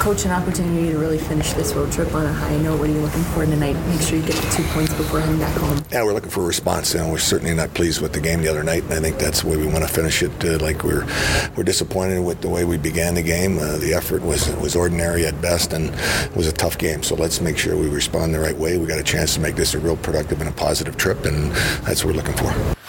Coach, 0.00 0.24
an 0.24 0.30
opportunity 0.30 0.90
to 0.90 0.98
really 0.98 1.18
finish 1.18 1.52
this 1.52 1.74
road 1.74 1.92
trip 1.92 2.14
on 2.14 2.24
a 2.24 2.32
high 2.32 2.56
note. 2.56 2.80
What 2.80 2.88
are 2.88 2.92
you 2.92 3.00
looking 3.00 3.22
for 3.22 3.44
tonight? 3.44 3.74
Make 3.86 4.00
sure 4.00 4.16
you 4.16 4.24
get 4.24 4.34
the 4.34 4.50
two 4.50 4.62
points 4.68 4.94
before 4.94 5.20
heading 5.20 5.38
back 5.38 5.54
home. 5.58 5.84
Yeah, 5.92 6.04
we're 6.04 6.14
looking 6.14 6.30
for 6.30 6.40
a 6.40 6.46
response. 6.46 6.94
You 6.94 7.00
know, 7.00 7.10
we're 7.10 7.18
certainly 7.18 7.54
not 7.54 7.74
pleased 7.74 8.00
with 8.00 8.14
the 8.14 8.20
game 8.20 8.40
the 8.40 8.48
other 8.48 8.64
night, 8.64 8.82
and 8.84 8.94
I 8.94 9.00
think 9.00 9.18
that's 9.18 9.42
the 9.42 9.48
way 9.48 9.58
we 9.58 9.66
want 9.66 9.86
to 9.86 9.88
finish 9.88 10.22
it. 10.22 10.32
Uh, 10.42 10.56
like 10.58 10.84
we're 10.84 11.06
we're 11.54 11.64
disappointed 11.64 12.20
with 12.20 12.40
the 12.40 12.48
way 12.48 12.64
we 12.64 12.78
began 12.78 13.12
the 13.12 13.22
game. 13.22 13.58
Uh, 13.58 13.76
the 13.76 13.92
effort 13.92 14.22
was 14.22 14.48
was 14.56 14.74
ordinary 14.74 15.26
at 15.26 15.38
best, 15.42 15.74
and 15.74 15.90
it 15.90 16.34
was 16.34 16.46
a 16.46 16.52
tough 16.52 16.78
game. 16.78 17.02
So 17.02 17.14
let's 17.14 17.42
make 17.42 17.58
sure 17.58 17.76
we 17.76 17.90
respond 17.90 18.32
the 18.32 18.40
right 18.40 18.56
way. 18.56 18.78
We 18.78 18.86
got 18.86 18.98
a 18.98 19.04
chance 19.04 19.34
to 19.34 19.40
make 19.40 19.54
this 19.54 19.74
a 19.74 19.78
real 19.78 19.98
productive 19.98 20.40
and 20.40 20.48
a 20.48 20.52
positive 20.52 20.96
trip, 20.96 21.26
and 21.26 21.52
that's 21.84 22.06
what 22.06 22.14
we're 22.14 22.22
looking 22.22 22.38
for. 22.38 22.79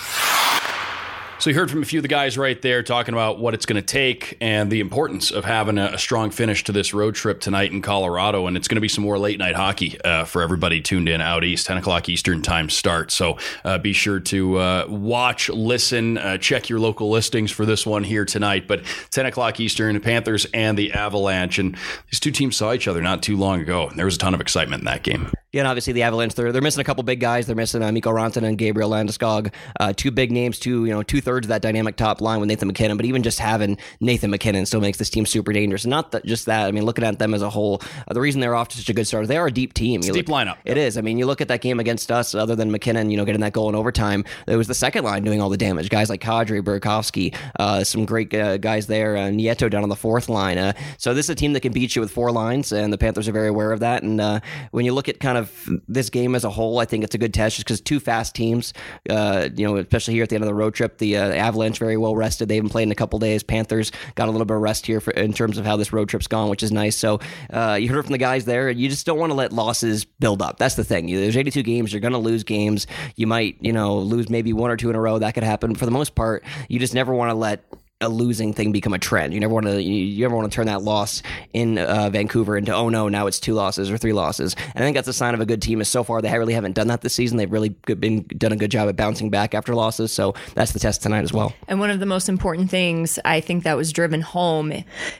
So 1.41 1.49
you 1.49 1.55
heard 1.55 1.71
from 1.71 1.81
a 1.81 1.85
few 1.85 1.97
of 1.97 2.03
the 2.03 2.07
guys 2.07 2.37
right 2.37 2.61
there 2.61 2.83
talking 2.83 3.15
about 3.15 3.39
what 3.39 3.55
it's 3.55 3.65
going 3.65 3.81
to 3.81 3.81
take 3.81 4.37
and 4.41 4.71
the 4.71 4.79
importance 4.79 5.31
of 5.31 5.43
having 5.43 5.79
a, 5.79 5.93
a, 5.93 5.97
strong 5.97 6.29
finish 6.29 6.63
to 6.65 6.71
this 6.71 6.93
road 6.93 7.15
trip 7.15 7.39
tonight 7.39 7.71
in 7.71 7.81
Colorado. 7.81 8.45
And 8.45 8.55
it's 8.55 8.67
going 8.67 8.75
to 8.75 8.81
be 8.81 8.87
some 8.87 9.03
more 9.03 9.17
late 9.17 9.39
night 9.39 9.55
hockey 9.55 9.99
uh, 10.01 10.25
for 10.25 10.43
everybody 10.43 10.81
tuned 10.81 11.09
in 11.09 11.19
out 11.19 11.43
east, 11.43 11.65
10 11.65 11.77
o'clock 11.77 12.09
Eastern 12.09 12.43
time 12.43 12.69
start. 12.69 13.09
So 13.09 13.39
uh, 13.65 13.79
be 13.79 13.91
sure 13.91 14.19
to 14.19 14.57
uh, 14.57 14.85
watch, 14.87 15.49
listen, 15.49 16.19
uh, 16.19 16.37
check 16.37 16.69
your 16.69 16.79
local 16.79 17.09
listings 17.09 17.49
for 17.49 17.65
this 17.65 17.87
one 17.87 18.03
here 18.03 18.23
tonight. 18.23 18.67
But 18.67 18.83
10 19.09 19.25
o'clock 19.25 19.59
Eastern, 19.59 19.95
the 19.95 19.99
Panthers 19.99 20.45
and 20.53 20.77
the 20.77 20.93
Avalanche. 20.93 21.57
And 21.57 21.75
these 22.11 22.19
two 22.19 22.29
teams 22.29 22.55
saw 22.55 22.71
each 22.71 22.87
other 22.87 23.01
not 23.01 23.23
too 23.23 23.35
long 23.35 23.61
ago. 23.61 23.87
And 23.87 23.97
there 23.97 24.05
was 24.05 24.15
a 24.15 24.19
ton 24.19 24.35
of 24.35 24.41
excitement 24.41 24.81
in 24.81 24.85
that 24.85 25.01
game. 25.01 25.31
Yeah, 25.51 25.61
and 25.61 25.67
obviously 25.67 25.91
the 25.91 26.03
Avalanche, 26.03 26.35
they're, 26.35 26.53
they're 26.53 26.61
missing 26.61 26.79
a 26.79 26.85
couple 26.85 27.03
big 27.03 27.19
guys. 27.19 27.45
They're 27.45 27.57
missing 27.57 27.83
uh, 27.83 27.91
Mikko 27.91 28.11
Rantanen 28.11 28.43
and 28.43 28.57
Gabriel 28.57 28.89
Landeskog, 28.89 29.53
uh, 29.79 29.91
two 29.91 30.09
big 30.09 30.31
names, 30.31 30.59
two 30.59 30.85
you 30.85 30.93
know 30.93 31.03
two 31.03 31.19
of 31.37 31.47
that 31.49 31.61
dynamic 31.61 31.95
top 31.95 32.21
line 32.21 32.39
with 32.39 32.47
Nathan 32.47 32.67
MacKinnon, 32.67 32.97
But 32.97 33.05
even 33.05 33.23
just 33.23 33.39
having 33.39 33.77
Nathan 33.99 34.31
MacKinnon 34.31 34.65
still 34.65 34.81
makes 34.81 34.97
this 34.97 35.09
team 35.09 35.25
super 35.25 35.53
dangerous. 35.53 35.85
Not 35.85 36.11
that, 36.11 36.25
just 36.25 36.45
that. 36.45 36.67
I 36.67 36.71
mean, 36.71 36.85
looking 36.85 37.03
at 37.03 37.19
them 37.19 37.33
as 37.33 37.41
a 37.41 37.49
whole, 37.49 37.81
uh, 38.07 38.13
the 38.13 38.21
reason 38.21 38.41
they're 38.41 38.55
off 38.55 38.69
to 38.69 38.77
such 38.77 38.89
a 38.89 38.93
good 38.93 39.07
start, 39.07 39.27
they 39.27 39.37
are 39.37 39.47
a 39.47 39.51
deep 39.51 39.73
team. 39.73 40.01
Deep 40.01 40.27
lineup. 40.27 40.57
It 40.65 40.77
is. 40.77 40.97
I 40.97 41.01
mean, 41.01 41.17
you 41.17 41.25
look 41.25 41.41
at 41.41 41.47
that 41.47 41.61
game 41.61 41.79
against 41.79 42.11
us. 42.11 42.35
Other 42.35 42.55
than 42.55 42.71
MacKinnon, 42.71 43.09
you 43.09 43.17
know, 43.17 43.25
getting 43.25 43.41
that 43.41 43.53
goal 43.53 43.69
in 43.69 43.75
overtime, 43.75 44.25
it 44.47 44.55
was 44.55 44.67
the 44.67 44.73
second 44.73 45.03
line 45.03 45.23
doing 45.23 45.41
all 45.41 45.49
the 45.49 45.57
damage. 45.57 45.89
Guys 45.89 46.09
like 46.09 46.21
Kadri, 46.21 46.61
Burakovsky, 46.61 47.35
uh, 47.59 47.83
some 47.83 48.05
great 48.05 48.33
uh, 48.33 48.57
guys 48.57 48.87
there. 48.87 49.17
Uh, 49.17 49.29
Nieto 49.29 49.69
down 49.69 49.83
on 49.83 49.89
the 49.89 49.95
fourth 49.95 50.29
line. 50.29 50.57
Uh, 50.57 50.73
so 50.97 51.13
this 51.13 51.25
is 51.25 51.29
a 51.31 51.35
team 51.35 51.53
that 51.53 51.61
can 51.61 51.71
beat 51.71 51.95
you 51.95 52.01
with 52.01 52.11
four 52.11 52.31
lines, 52.31 52.71
and 52.71 52.91
the 52.91 52.97
Panthers 52.97 53.27
are 53.27 53.31
very 53.31 53.47
aware 53.47 53.71
of 53.71 53.79
that. 53.81 54.03
And 54.03 54.19
uh, 54.19 54.39
when 54.71 54.85
you 54.85 54.93
look 54.93 55.09
at 55.09 55.19
kind 55.19 55.37
of 55.37 55.69
this 55.87 56.09
game 56.09 56.35
as 56.35 56.43
a 56.43 56.49
whole, 56.49 56.79
I 56.79 56.85
think 56.85 57.03
it's 57.03 57.15
a 57.15 57.17
good 57.17 57.33
test 57.33 57.55
just 57.55 57.65
because 57.65 57.81
two 57.81 57.99
fast 57.99 58.35
teams. 58.35 58.73
Uh, 59.09 59.49
you 59.55 59.65
know, 59.65 59.77
especially 59.77 60.13
here 60.13 60.23
at 60.23 60.29
the 60.29 60.35
end 60.35 60.43
of 60.43 60.47
the 60.47 60.53
road 60.53 60.73
trip, 60.73 60.97
the 60.97 61.17
uh, 61.17 61.20
Avalanche 61.21 61.79
very 61.79 61.97
well 61.97 62.15
rested. 62.15 62.49
They 62.49 62.55
haven't 62.55 62.69
played 62.69 62.83
in 62.83 62.91
a 62.91 62.95
couple 62.95 63.19
days. 63.19 63.43
Panthers 63.43 63.91
got 64.15 64.27
a 64.27 64.31
little 64.31 64.45
bit 64.45 64.55
of 64.55 64.61
rest 64.61 64.85
here 64.85 64.99
for, 64.99 65.11
in 65.11 65.33
terms 65.33 65.57
of 65.57 65.65
how 65.65 65.77
this 65.77 65.93
road 65.93 66.09
trip's 66.09 66.27
gone, 66.27 66.49
which 66.49 66.63
is 66.63 66.71
nice. 66.71 66.95
So 66.95 67.19
uh, 67.51 67.77
you 67.79 67.89
heard 67.89 68.05
from 68.05 68.11
the 68.11 68.17
guys 68.17 68.45
there. 68.45 68.69
You 68.69 68.89
just 68.89 69.05
don't 69.05 69.19
want 69.19 69.31
to 69.31 69.35
let 69.35 69.53
losses 69.53 70.05
build 70.05 70.41
up. 70.41 70.57
That's 70.57 70.75
the 70.75 70.83
thing. 70.83 71.07
There's 71.07 71.37
82 71.37 71.63
games. 71.63 71.93
You're 71.93 72.01
going 72.01 72.13
to 72.13 72.17
lose 72.17 72.43
games. 72.43 72.87
You 73.15 73.27
might, 73.27 73.57
you 73.61 73.73
know, 73.73 73.97
lose 73.97 74.29
maybe 74.29 74.53
one 74.53 74.71
or 74.71 74.77
two 74.77 74.89
in 74.89 74.95
a 74.95 75.01
row. 75.01 75.19
That 75.19 75.33
could 75.33 75.43
happen. 75.43 75.75
For 75.75 75.85
the 75.85 75.91
most 75.91 76.15
part, 76.15 76.43
you 76.69 76.79
just 76.79 76.93
never 76.93 77.13
want 77.13 77.29
to 77.29 77.35
let 77.35 77.63
a 78.01 78.09
losing 78.09 78.53
thing 78.53 78.71
become 78.71 78.93
a 78.93 78.99
trend. 78.99 79.33
You 79.33 79.39
never 79.39 79.53
want 79.53 79.67
to 79.67 79.81
you, 79.81 80.23
never 80.23 80.35
want 80.35 80.51
to 80.51 80.55
turn 80.55 80.67
that 80.67 80.81
loss 80.81 81.21
in 81.53 81.77
uh, 81.77 82.09
Vancouver 82.09 82.57
into 82.57 82.73
oh 82.73 82.89
no 82.89 83.07
now 83.07 83.27
it's 83.27 83.39
two 83.39 83.53
losses 83.53 83.89
or 83.89 83.97
three 83.97 84.13
losses. 84.13 84.55
And 84.75 84.83
I 84.83 84.87
think 84.87 84.95
that's 84.95 85.07
a 85.07 85.13
sign 85.13 85.33
of 85.33 85.39
a 85.39 85.45
good 85.45 85.61
team. 85.61 85.81
Is 85.81 85.87
so 85.87 86.03
far 86.03 86.21
they 86.21 86.37
really 86.37 86.53
haven't 86.53 86.73
done 86.73 86.87
that 86.87 87.01
this 87.01 87.13
season. 87.13 87.37
They've 87.37 87.51
really 87.51 87.69
been 87.69 88.23
done 88.23 88.51
a 88.51 88.55
good 88.55 88.71
job 88.71 88.89
at 88.89 88.95
bouncing 88.95 89.29
back 89.29 89.53
after 89.53 89.75
losses. 89.75 90.11
So 90.11 90.33
that's 90.55 90.71
the 90.71 90.79
test 90.79 91.03
tonight 91.03 91.23
as 91.23 91.31
well. 91.31 91.53
And 91.67 91.79
one 91.79 91.89
of 91.89 91.99
the 91.99 92.05
most 92.05 92.29
important 92.29 92.69
things 92.69 93.19
I 93.23 93.39
think 93.41 93.63
that 93.63 93.77
was 93.77 93.91
driven 93.91 94.21
home 94.21 94.73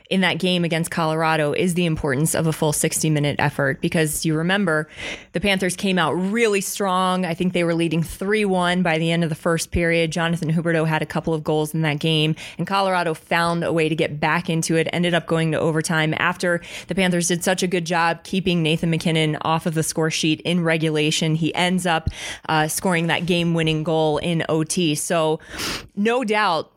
in 0.10 0.22
that 0.22 0.40
game 0.40 0.64
against 0.64 0.92
Colorado 0.92 1.54
is 1.54 1.76
the 1.76 1.86
importance 1.86 2.36
of 2.36 2.48
a 2.48 2.54
full 2.54 2.74
60 2.74 3.10
minute 3.10 3.36
effort 3.40 3.82
because 3.82 4.26
you 4.26 4.36
remember 4.36 4.88
the 5.34 5.40
Panthers 5.40 5.76
came 5.76 6.00
out 6.00 6.14
really 6.14 6.62
strong. 6.62 7.26
I 7.26 7.34
think 7.34 7.54
they 7.54 7.64
were 7.64 7.76
leading 7.76 8.04
3 8.04 8.46
1 8.46 8.84
by 8.84 8.98
the 8.98 9.12
end 9.12 9.24
of 9.24 9.30
the 9.30 9.36
first 9.36 9.72
period. 9.72 10.12
Jonathan 10.12 10.52
Huberdeau 10.52 10.88
had 10.88 11.02
a 11.02 11.06
couple 11.06 11.34
of 11.34 11.44
goals 11.44 11.74
in 11.74 11.82
that 11.82 12.00
game, 12.00 12.36
and 12.58 12.68
Colorado 12.72 13.14
found 13.14 13.66
a 13.66 13.74
way 13.74 13.90
to 13.90 13.96
get 13.98 14.18
back 14.18 14.50
into 14.50 14.78
it, 14.78 14.88
ended 14.94 15.14
up 15.14 15.28
going 15.28 15.52
to 15.52 15.60
overtime 15.60 16.14
after 16.18 16.62
the 16.88 16.96
Panthers 16.96 17.28
did 17.28 17.44
such 17.44 17.64
a 17.64 17.68
good 17.68 17.86
job 17.86 18.24
keeping 18.24 18.64
Nathan 18.64 18.90
MacKinnon 18.90 19.36
off 19.42 19.66
of 19.66 19.74
the 19.74 19.84
score 19.84 20.10
sheet 20.10 20.40
in 20.46 20.64
regulation. 20.64 21.36
He 21.36 21.54
ends 21.54 21.86
up 21.86 22.08
uh, 22.48 22.70
scoring 22.70 23.08
that 23.08 23.26
game 23.26 23.54
winning 23.54 23.84
goal 23.84 24.20
in 24.20 24.46
OT. 24.48 24.96
So, 24.96 25.42
no 25.98 26.24
doubt 26.24 26.72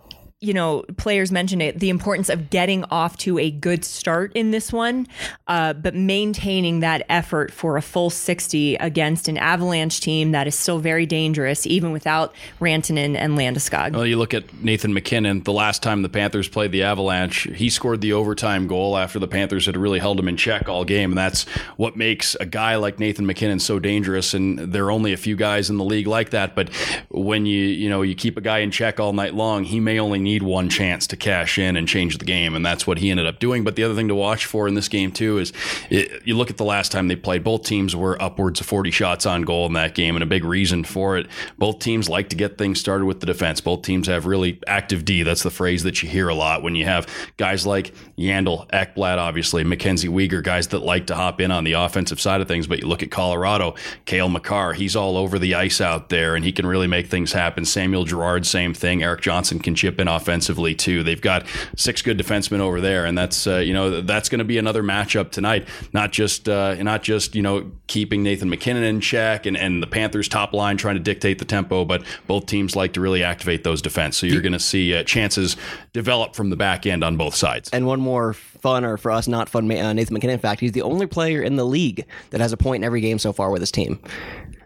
you 0.44 0.52
know, 0.52 0.84
players 0.96 1.32
mentioned 1.32 1.62
it, 1.62 1.80
the 1.80 1.88
importance 1.88 2.28
of 2.28 2.50
getting 2.50 2.84
off 2.84 3.16
to 3.18 3.38
a 3.38 3.50
good 3.50 3.84
start 3.84 4.32
in 4.34 4.50
this 4.50 4.72
one, 4.72 5.06
uh, 5.48 5.72
but 5.72 5.94
maintaining 5.94 6.80
that 6.80 7.04
effort 7.08 7.50
for 7.52 7.76
a 7.76 7.82
full 7.82 8.10
60 8.10 8.76
against 8.76 9.26
an 9.26 9.38
Avalanche 9.38 10.00
team 10.00 10.32
that 10.32 10.46
is 10.46 10.54
still 10.54 10.78
very 10.78 11.06
dangerous, 11.06 11.66
even 11.66 11.92
without 11.92 12.34
Rantanen 12.60 13.16
and 13.16 13.38
Landeskog. 13.38 13.92
Well, 13.92 14.06
you 14.06 14.18
look 14.18 14.34
at 14.34 14.62
Nathan 14.62 14.92
MacKinnon. 14.92 15.42
The 15.42 15.52
last 15.52 15.82
time 15.82 16.02
the 16.02 16.08
Panthers 16.08 16.48
played 16.48 16.72
the 16.72 16.82
Avalanche, 16.82 17.44
he 17.54 17.70
scored 17.70 18.00
the 18.02 18.12
overtime 18.12 18.66
goal 18.66 18.96
after 18.96 19.18
the 19.18 19.28
Panthers 19.28 19.66
had 19.66 19.76
really 19.76 19.98
held 19.98 20.20
him 20.20 20.28
in 20.28 20.36
check 20.36 20.68
all 20.68 20.84
game, 20.84 21.12
and 21.12 21.18
that's 21.18 21.44
what 21.76 21.96
makes 21.96 22.34
a 22.36 22.46
guy 22.46 22.76
like 22.76 22.98
Nathan 22.98 23.24
MacKinnon 23.24 23.60
so 23.60 23.78
dangerous. 23.78 24.34
And 24.34 24.58
there 24.58 24.84
are 24.84 24.90
only 24.90 25.12
a 25.12 25.16
few 25.16 25.36
guys 25.36 25.70
in 25.70 25.78
the 25.78 25.84
league 25.84 26.06
like 26.06 26.30
that. 26.30 26.54
But 26.54 26.68
when 27.08 27.46
you 27.46 27.64
you 27.64 27.88
know 27.88 28.02
you 28.02 28.14
keep 28.14 28.36
a 28.36 28.40
guy 28.40 28.58
in 28.58 28.70
check 28.70 29.00
all 29.00 29.12
night 29.12 29.34
long, 29.34 29.64
he 29.64 29.80
may 29.80 29.98
only 29.98 30.18
need 30.18 30.33
one 30.42 30.68
chance 30.68 31.06
to 31.08 31.16
cash 31.16 31.58
in 31.58 31.76
and 31.76 31.86
change 31.86 32.18
the 32.18 32.24
game, 32.24 32.54
and 32.54 32.64
that's 32.64 32.86
what 32.86 32.98
he 32.98 33.10
ended 33.10 33.26
up 33.26 33.38
doing. 33.38 33.64
But 33.64 33.76
the 33.76 33.84
other 33.84 33.94
thing 33.94 34.08
to 34.08 34.14
watch 34.14 34.46
for 34.46 34.68
in 34.68 34.74
this 34.74 34.88
game 34.88 35.12
too 35.12 35.38
is 35.38 35.52
it, 35.90 36.22
you 36.24 36.36
look 36.36 36.50
at 36.50 36.56
the 36.56 36.64
last 36.64 36.92
time 36.92 37.08
they 37.08 37.16
played. 37.16 37.44
Both 37.44 37.64
teams 37.64 37.94
were 37.94 38.20
upwards 38.20 38.60
of 38.60 38.66
40 38.66 38.90
shots 38.90 39.26
on 39.26 39.42
goal 39.42 39.66
in 39.66 39.72
that 39.74 39.94
game, 39.94 40.16
and 40.16 40.22
a 40.22 40.26
big 40.26 40.44
reason 40.44 40.84
for 40.84 41.16
it. 41.16 41.26
Both 41.58 41.78
teams 41.78 42.08
like 42.08 42.28
to 42.30 42.36
get 42.36 42.58
things 42.58 42.80
started 42.80 43.06
with 43.06 43.20
the 43.20 43.26
defense. 43.26 43.60
Both 43.60 43.82
teams 43.82 44.06
have 44.06 44.26
really 44.26 44.60
active 44.66 45.04
D. 45.04 45.22
That's 45.22 45.42
the 45.42 45.50
phrase 45.50 45.82
that 45.84 46.02
you 46.02 46.08
hear 46.08 46.28
a 46.28 46.34
lot 46.34 46.62
when 46.62 46.74
you 46.74 46.84
have 46.84 47.06
guys 47.36 47.66
like 47.66 47.94
Yandel, 48.16 48.68
Ekblad, 48.70 49.18
obviously, 49.18 49.64
Mackenzie 49.64 50.08
Weegar, 50.08 50.42
guys 50.42 50.68
that 50.68 50.80
like 50.80 51.06
to 51.06 51.14
hop 51.14 51.40
in 51.40 51.50
on 51.50 51.64
the 51.64 51.72
offensive 51.72 52.20
side 52.20 52.40
of 52.40 52.48
things. 52.48 52.66
But 52.66 52.80
you 52.80 52.86
look 52.86 53.02
at 53.02 53.10
Colorado, 53.10 53.74
Cale 54.04 54.28
Makar, 54.28 54.72
he's 54.74 54.96
all 54.96 55.16
over 55.16 55.38
the 55.38 55.54
ice 55.54 55.80
out 55.80 56.08
there, 56.08 56.34
and 56.34 56.44
he 56.44 56.52
can 56.52 56.66
really 56.66 56.86
make 56.86 57.06
things 57.08 57.32
happen. 57.32 57.64
Samuel 57.64 58.04
Girard, 58.04 58.46
same 58.46 58.74
thing. 58.74 59.02
Erik 59.02 59.20
Johnson 59.20 59.58
can 59.58 59.74
chip 59.74 60.00
in 60.00 60.08
offensively 60.24 60.74
too. 60.74 61.02
They've 61.02 61.20
got 61.20 61.46
six 61.76 62.00
good 62.00 62.18
defensemen 62.18 62.60
over 62.60 62.80
there, 62.80 63.04
and 63.04 63.16
that's 63.16 63.46
uh, 63.46 63.58
you 63.58 63.74
know 63.74 64.00
that's 64.00 64.28
going 64.30 64.38
to 64.38 64.44
be 64.44 64.56
another 64.56 64.82
matchup 64.82 65.30
tonight. 65.30 65.68
Not 65.92 66.12
just 66.12 66.48
uh, 66.48 66.74
not 66.82 67.02
just 67.02 67.34
you 67.34 67.42
know 67.42 67.70
keeping 67.86 68.22
Nathan 68.22 68.48
MacKinnon 68.48 68.82
in 68.82 69.00
check 69.00 69.44
and, 69.44 69.56
and 69.56 69.82
the 69.82 69.86
Panthers 69.86 70.28
top 70.28 70.54
line 70.54 70.78
trying 70.78 70.94
to 70.94 71.02
dictate 71.02 71.38
the 71.38 71.44
tempo, 71.44 71.84
but 71.84 72.02
both 72.26 72.46
teams 72.46 72.74
like 72.74 72.94
to 72.94 73.00
really 73.00 73.22
activate 73.22 73.64
those 73.64 73.82
defense. 73.82 74.16
So 74.16 74.26
you're 74.26 74.40
going 74.40 74.52
to 74.52 74.58
see 74.58 74.94
uh, 74.94 75.04
chances 75.04 75.56
develop 75.92 76.34
from 76.34 76.50
the 76.50 76.56
back 76.56 76.86
end 76.86 77.04
on 77.04 77.16
both 77.16 77.34
sides. 77.34 77.68
And 77.70 77.86
one 77.86 78.00
more 78.00 78.32
fun, 78.32 78.84
or 78.84 78.96
for 78.96 79.10
us, 79.10 79.28
not 79.28 79.48
fun, 79.48 79.70
uh, 79.70 79.92
Nathan 79.92 80.14
MacKinnon 80.14 80.34
in 80.34 80.40
fact, 80.40 80.60
he's 80.60 80.72
the 80.72 80.82
only 80.82 81.06
player 81.06 81.42
in 81.42 81.56
the 81.56 81.66
league 81.66 82.06
that 82.30 82.40
has 82.40 82.52
a 82.52 82.56
point 82.56 82.82
in 82.82 82.84
every 82.84 83.00
game 83.00 83.18
so 83.18 83.32
far 83.32 83.50
with 83.50 83.60
his 83.60 83.70
team. 83.70 84.00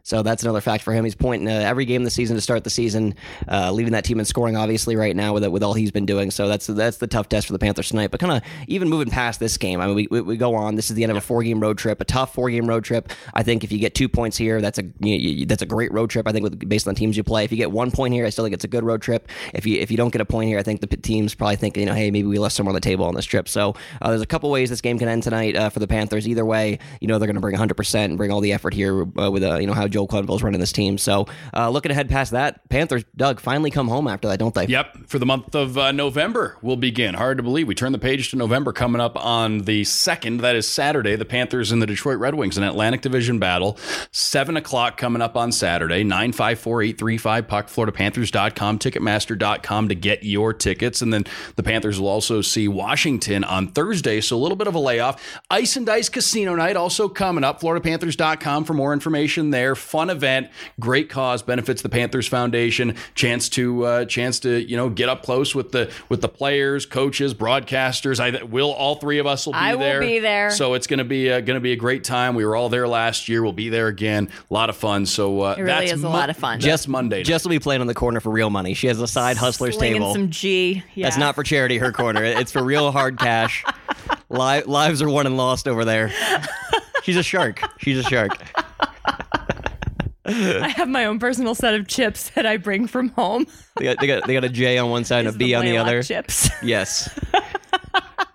So 0.08 0.22
that's 0.22 0.42
another 0.42 0.62
fact 0.62 0.84
for 0.84 0.94
him. 0.94 1.04
He's 1.04 1.14
pointing 1.14 1.46
uh, 1.50 1.60
every 1.60 1.84
game 1.84 2.02
this 2.02 2.14
season 2.14 2.34
to 2.34 2.40
start 2.40 2.64
the 2.64 2.70
season, 2.70 3.14
uh, 3.46 3.70
leading 3.70 3.92
that 3.92 4.06
team 4.06 4.18
in 4.18 4.24
scoring, 4.24 4.56
obviously, 4.56 4.96
right 4.96 5.14
now 5.14 5.34
with 5.34 5.46
with 5.48 5.62
all 5.62 5.74
he's 5.74 5.90
been 5.90 6.06
doing. 6.06 6.30
So 6.30 6.48
that's 6.48 6.66
that's 6.66 6.96
the 6.96 7.06
tough 7.06 7.28
test 7.28 7.46
for 7.46 7.52
the 7.52 7.58
Panthers 7.58 7.90
tonight. 7.90 8.10
But 8.10 8.18
kind 8.18 8.32
of 8.32 8.42
even 8.68 8.88
moving 8.88 9.10
past 9.10 9.38
this 9.38 9.58
game, 9.58 9.82
I 9.82 9.86
mean, 9.86 9.96
we, 9.96 10.08
we, 10.10 10.22
we, 10.22 10.36
go 10.38 10.54
on. 10.54 10.76
This 10.76 10.88
is 10.88 10.96
the 10.96 11.02
end 11.02 11.10
of 11.10 11.18
a 11.18 11.20
four 11.20 11.42
game 11.42 11.60
road 11.60 11.76
trip, 11.76 12.00
a 12.00 12.06
tough 12.06 12.32
four 12.32 12.48
game 12.48 12.66
road 12.66 12.84
trip. 12.84 13.12
I 13.34 13.42
think 13.42 13.64
if 13.64 13.70
you 13.70 13.78
get 13.78 13.94
two 13.94 14.08
points 14.08 14.38
here, 14.38 14.62
that's 14.62 14.78
a 14.78 14.84
you, 15.00 15.14
you, 15.16 15.44
that's 15.44 15.60
a 15.60 15.66
great 15.66 15.92
road 15.92 16.08
trip. 16.08 16.26
I 16.26 16.32
think 16.32 16.42
with, 16.42 16.66
based 16.66 16.88
on 16.88 16.94
teams 16.94 17.14
you 17.14 17.22
play, 17.22 17.44
if 17.44 17.50
you 17.50 17.58
get 17.58 17.70
one 17.70 17.90
point 17.90 18.14
here, 18.14 18.24
I 18.24 18.30
still 18.30 18.46
think 18.46 18.54
it's 18.54 18.64
a 18.64 18.68
good 18.68 18.84
road 18.84 19.02
trip. 19.02 19.28
If 19.52 19.66
you 19.66 19.78
if 19.78 19.90
you 19.90 19.98
don't 19.98 20.10
get 20.10 20.22
a 20.22 20.24
point 20.24 20.48
here, 20.48 20.58
I 20.58 20.62
think 20.62 20.80
the 20.80 20.86
teams 20.86 21.34
probably 21.34 21.56
think 21.56 21.76
you 21.76 21.84
know, 21.84 21.92
hey, 21.92 22.10
maybe 22.10 22.28
we 22.28 22.38
left 22.38 22.54
some 22.54 22.66
on 22.66 22.72
the 22.72 22.80
table 22.80 23.04
on 23.04 23.14
this 23.14 23.26
trip. 23.26 23.46
So 23.46 23.74
uh, 24.00 24.08
there's 24.08 24.22
a 24.22 24.26
couple 24.26 24.50
ways 24.50 24.70
this 24.70 24.80
game 24.80 24.98
can 24.98 25.08
end 25.08 25.22
tonight 25.22 25.54
uh, 25.54 25.68
for 25.68 25.80
the 25.80 25.86
Panthers. 25.86 26.26
Either 26.26 26.46
way, 26.46 26.78
you 27.02 27.08
know 27.08 27.18
they're 27.18 27.26
going 27.26 27.34
to 27.34 27.42
bring 27.42 27.52
100 27.52 27.74
percent 27.74 28.12
and 28.12 28.16
bring 28.16 28.30
all 28.30 28.40
the 28.40 28.54
effort 28.54 28.72
here 28.72 29.02
uh, 29.20 29.30
with 29.30 29.42
you 29.42 29.66
know 29.66 29.74
how 29.74 29.86
Joel 29.98 30.06
Quenneville's 30.06 30.44
running 30.44 30.60
this 30.60 30.70
team. 30.70 30.96
So 30.96 31.26
uh, 31.52 31.70
looking 31.70 31.90
ahead 31.90 32.08
past 32.08 32.30
that, 32.30 32.68
Panthers, 32.68 33.02
Doug, 33.16 33.40
finally 33.40 33.72
come 33.72 33.88
home 33.88 34.06
after 34.06 34.28
that, 34.28 34.38
don't 34.38 34.54
they? 34.54 34.66
Yep. 34.66 35.08
For 35.08 35.18
the 35.18 35.26
month 35.26 35.56
of 35.56 35.76
uh, 35.76 35.90
November, 35.90 36.56
will 36.62 36.76
begin. 36.76 37.14
Hard 37.14 37.38
to 37.38 37.42
believe. 37.42 37.66
We 37.66 37.74
turn 37.74 37.90
the 37.90 37.98
page 37.98 38.30
to 38.30 38.36
November 38.36 38.72
coming 38.72 39.00
up 39.00 39.16
on 39.16 39.62
the 39.62 39.82
2nd. 39.82 40.40
That 40.42 40.54
is 40.54 40.68
Saturday. 40.68 41.16
The 41.16 41.24
Panthers 41.24 41.72
and 41.72 41.82
the 41.82 41.86
Detroit 41.86 42.18
Red 42.18 42.36
Wings, 42.36 42.56
an 42.56 42.62
Atlantic 42.62 43.00
Division 43.00 43.40
battle. 43.40 43.76
7 44.12 44.56
o'clock 44.56 44.98
coming 44.98 45.20
up 45.20 45.36
on 45.36 45.50
Saturday. 45.50 46.04
954 46.04 46.82
835 46.82 47.48
puck, 47.48 47.66
FloridaPanthers.com, 47.66 48.78
Ticketmaster.com 48.78 49.88
to 49.88 49.94
get 49.96 50.22
your 50.22 50.54
tickets. 50.54 51.02
And 51.02 51.12
then 51.12 51.24
the 51.56 51.64
Panthers 51.64 51.98
will 51.98 52.08
also 52.08 52.40
see 52.40 52.68
Washington 52.68 53.42
on 53.42 53.66
Thursday. 53.66 54.20
So 54.20 54.36
a 54.36 54.38
little 54.38 54.56
bit 54.56 54.68
of 54.68 54.76
a 54.76 54.78
layoff. 54.78 55.40
Ice 55.50 55.74
and 55.76 55.84
Dice 55.84 56.08
Casino 56.08 56.54
Night 56.54 56.76
also 56.76 57.08
coming 57.08 57.42
up. 57.42 57.60
FloridaPanthers.com 57.60 58.62
for 58.64 58.74
more 58.74 58.92
information 58.92 59.50
there. 59.50 59.74
Fun 59.78 60.10
event, 60.10 60.48
great 60.80 61.08
cause, 61.08 61.42
benefits 61.42 61.82
the 61.82 61.88
Panthers 61.88 62.26
Foundation. 62.26 62.94
Chance 63.14 63.48
to 63.50 63.84
uh, 63.84 64.04
chance 64.04 64.40
to 64.40 64.58
you 64.62 64.76
know 64.76 64.88
get 64.90 65.08
up 65.08 65.22
close 65.22 65.54
with 65.54 65.72
the 65.72 65.90
with 66.08 66.20
the 66.20 66.28
players, 66.28 66.84
coaches, 66.86 67.34
broadcasters. 67.34 68.20
I 68.20 68.42
will 68.44 68.72
all 68.72 68.96
three 68.96 69.18
of 69.18 69.26
us 69.26 69.46
will 69.46 69.52
be 69.54 69.58
I 69.58 69.76
there. 69.76 70.00
will 70.00 70.06
be 70.06 70.18
there. 70.18 70.50
So 70.50 70.74
it's 70.74 70.86
gonna 70.86 71.04
be 71.04 71.30
uh, 71.30 71.40
gonna 71.40 71.60
be 71.60 71.72
a 71.72 71.76
great 71.76 72.04
time. 72.04 72.34
We 72.34 72.44
were 72.44 72.56
all 72.56 72.68
there 72.68 72.88
last 72.88 73.28
year. 73.28 73.42
We'll 73.42 73.52
be 73.52 73.68
there 73.68 73.86
again. 73.88 74.28
A 74.50 74.54
lot 74.54 74.68
of 74.70 74.76
fun. 74.76 75.06
So 75.06 75.40
uh, 75.42 75.54
It 75.56 75.62
really 75.62 75.86
that's 75.86 75.92
is 75.92 76.04
a 76.04 76.08
lot 76.08 76.30
of 76.30 76.36
fun. 76.36 76.60
Just 76.60 76.88
Monday. 76.88 77.22
Jess 77.22 77.44
will 77.44 77.50
be 77.50 77.58
playing 77.58 77.80
on 77.80 77.86
the 77.86 77.94
corner 77.94 78.20
for 78.20 78.30
real 78.30 78.50
money. 78.50 78.74
She 78.74 78.86
has 78.88 79.00
a 79.00 79.06
side 79.08 79.36
hustlers 79.36 79.76
Slinging 79.76 80.00
table. 80.00 80.12
some 80.12 80.30
G. 80.30 80.82
Yeah. 80.94 81.06
That's 81.06 81.16
not 81.18 81.34
for 81.34 81.42
charity. 81.42 81.78
Her 81.78 81.92
corner. 81.92 82.22
It's 82.24 82.52
for 82.52 82.62
real 82.62 82.90
hard 82.92 83.18
cash. 83.18 83.64
Lives 84.28 85.00
are 85.02 85.08
won 85.08 85.26
and 85.26 85.36
lost 85.36 85.66
over 85.66 85.84
there. 85.84 86.12
She's 87.02 87.16
a 87.16 87.22
shark. 87.22 87.60
She's 87.78 87.98
a 87.98 88.02
shark. 88.02 88.32
I 90.62 90.68
have 90.68 90.88
my 90.88 91.06
own 91.06 91.18
personal 91.18 91.54
set 91.54 91.74
of 91.74 91.88
chips 91.88 92.30
that 92.30 92.44
I 92.44 92.58
bring 92.58 92.86
from 92.86 93.08
home. 93.10 93.46
They 93.76 93.84
got, 93.84 93.98
they 93.98 94.06
got 94.06 94.26
they 94.26 94.34
got 94.34 94.44
a 94.44 94.48
J 94.48 94.76
on 94.76 94.90
one 94.90 95.04
side 95.04 95.26
and 95.26 95.34
a 95.34 95.38
B 95.38 95.54
on 95.54 95.64
the 95.64 95.78
other. 95.78 96.02
Chips. 96.02 96.50
Yes. 96.62 97.08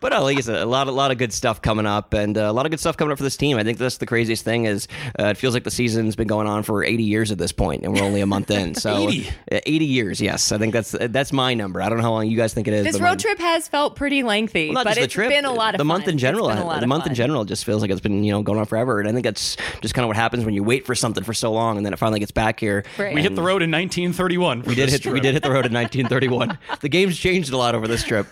But 0.04 0.12
uh, 0.12 0.22
like 0.22 0.38
I 0.38 0.42
said, 0.42 0.58
a 0.58 0.66
lot, 0.66 0.88
a 0.88 0.92
lot 0.92 1.12
of 1.12 1.18
good 1.18 1.32
stuff 1.32 1.62
coming 1.62 1.86
up, 1.86 2.14
and 2.14 2.38
uh, 2.38 2.42
a 2.42 2.52
lot 2.52 2.66
of 2.66 2.72
good 2.72 2.80
stuff 2.82 2.98
coming 2.98 3.14
up 3.14 3.18
for 3.18 3.24
this 3.24 3.38
team. 3.38 3.58
I 3.58 3.64
think 3.64 3.78
that's 3.78 4.00
the 4.00 4.06
craziest 4.06 4.44
thing 4.44 4.66
is 4.66 4.90
uh, 5.18 5.28
it 5.28 5.38
feels 5.38 5.54
like 5.54 5.64
the 5.64 5.72
season's 5.72 6.18
been 6.18 6.28
going 6.28 6.46
on 6.46 6.64
for 6.64 6.84
80 6.84 7.04
years 7.04 7.32
at 7.32 7.38
this 7.38 7.54
point, 7.54 7.84
and 7.84 7.94
we're 7.94 8.04
only 8.04 8.20
a 8.20 8.26
month 8.26 8.52
in. 8.52 8.76
So 8.76 9.08
80? 9.08 9.30
Uh, 9.50 9.60
80 9.66 9.86
years, 9.86 10.20
yes. 10.20 10.52
I 10.52 10.58
think 10.58 10.74
that's 10.74 10.92
that's 10.92 11.32
my 11.32 11.54
number. 11.54 11.82
I 11.82 11.88
don't 11.88 12.00
know 12.00 12.04
how 12.04 12.12
long 12.12 12.28
you 12.28 12.36
guys 12.36 12.54
think 12.54 12.68
it 12.68 12.74
is. 12.74 12.84
This 12.84 12.98
but 12.98 13.04
road 13.06 13.10
mine- 13.12 13.18
trip 13.20 13.40
has 13.40 13.70
felt 13.70 13.96
pretty 13.96 14.24
lengthy, 14.24 14.68
Well, 14.68 14.74
not 14.74 14.84
but 14.84 14.90
just 14.90 15.00
the 15.00 15.04
it's 15.06 15.14
trip, 15.14 15.30
been 15.30 15.46
a 15.46 15.54
lot 15.54 15.74
of 15.74 15.78
the 15.78 15.84
fun. 15.84 15.88
month 15.88 16.10
in 16.10 16.18
general. 16.18 16.50
It's 16.50 16.56
been 16.58 16.64
a 16.64 16.68
lot 16.68 16.80
the 16.80 16.84
of 16.84 16.90
month 16.90 17.08
in 17.08 17.16
general 17.16 17.46
just 17.46 17.64
feels 17.64 17.82
like 17.82 17.90
it's 17.90 18.02
been 18.02 18.26
you 18.26 18.34
know 18.34 18.42
going 18.42 18.60
on 18.60 18.66
forever, 18.66 19.00
and 19.00 19.08
I 19.08 19.14
think 19.14 19.24
that's 19.24 19.56
just 19.80 19.94
kind 19.94 20.04
of 20.04 20.08
what 20.10 20.18
happens 20.18 20.44
when 20.44 20.54
you 20.54 20.64
wait 20.64 20.86
for 20.86 20.96
something 20.96 21.24
for 21.24 21.34
so 21.34 21.54
long, 21.54 21.78
and 21.78 21.86
then 21.86 21.94
it 21.94 21.98
finally 21.98 22.20
gets 22.20 22.34
back 22.34 22.60
here. 22.60 22.84
Right. 23.00 23.16
we 23.16 23.22
hit 23.22 23.38
the 23.38 23.42
road 23.42 23.62
in 23.62 23.72
1931. 23.72 24.64
We 24.64 24.76
did 24.76 24.90
hit 24.90 25.06
we 25.06 25.22
did 25.22 25.34
hit 25.34 25.44
the 25.44 25.50
road 25.52 25.66
in 25.66 25.72
1931. 25.74 26.58
the 26.82 26.90
game's 26.90 27.18
changed 27.18 27.54
a 27.54 27.58
lot 27.58 27.74
over 27.74 27.88
this 27.88 28.04
trip, 28.04 28.28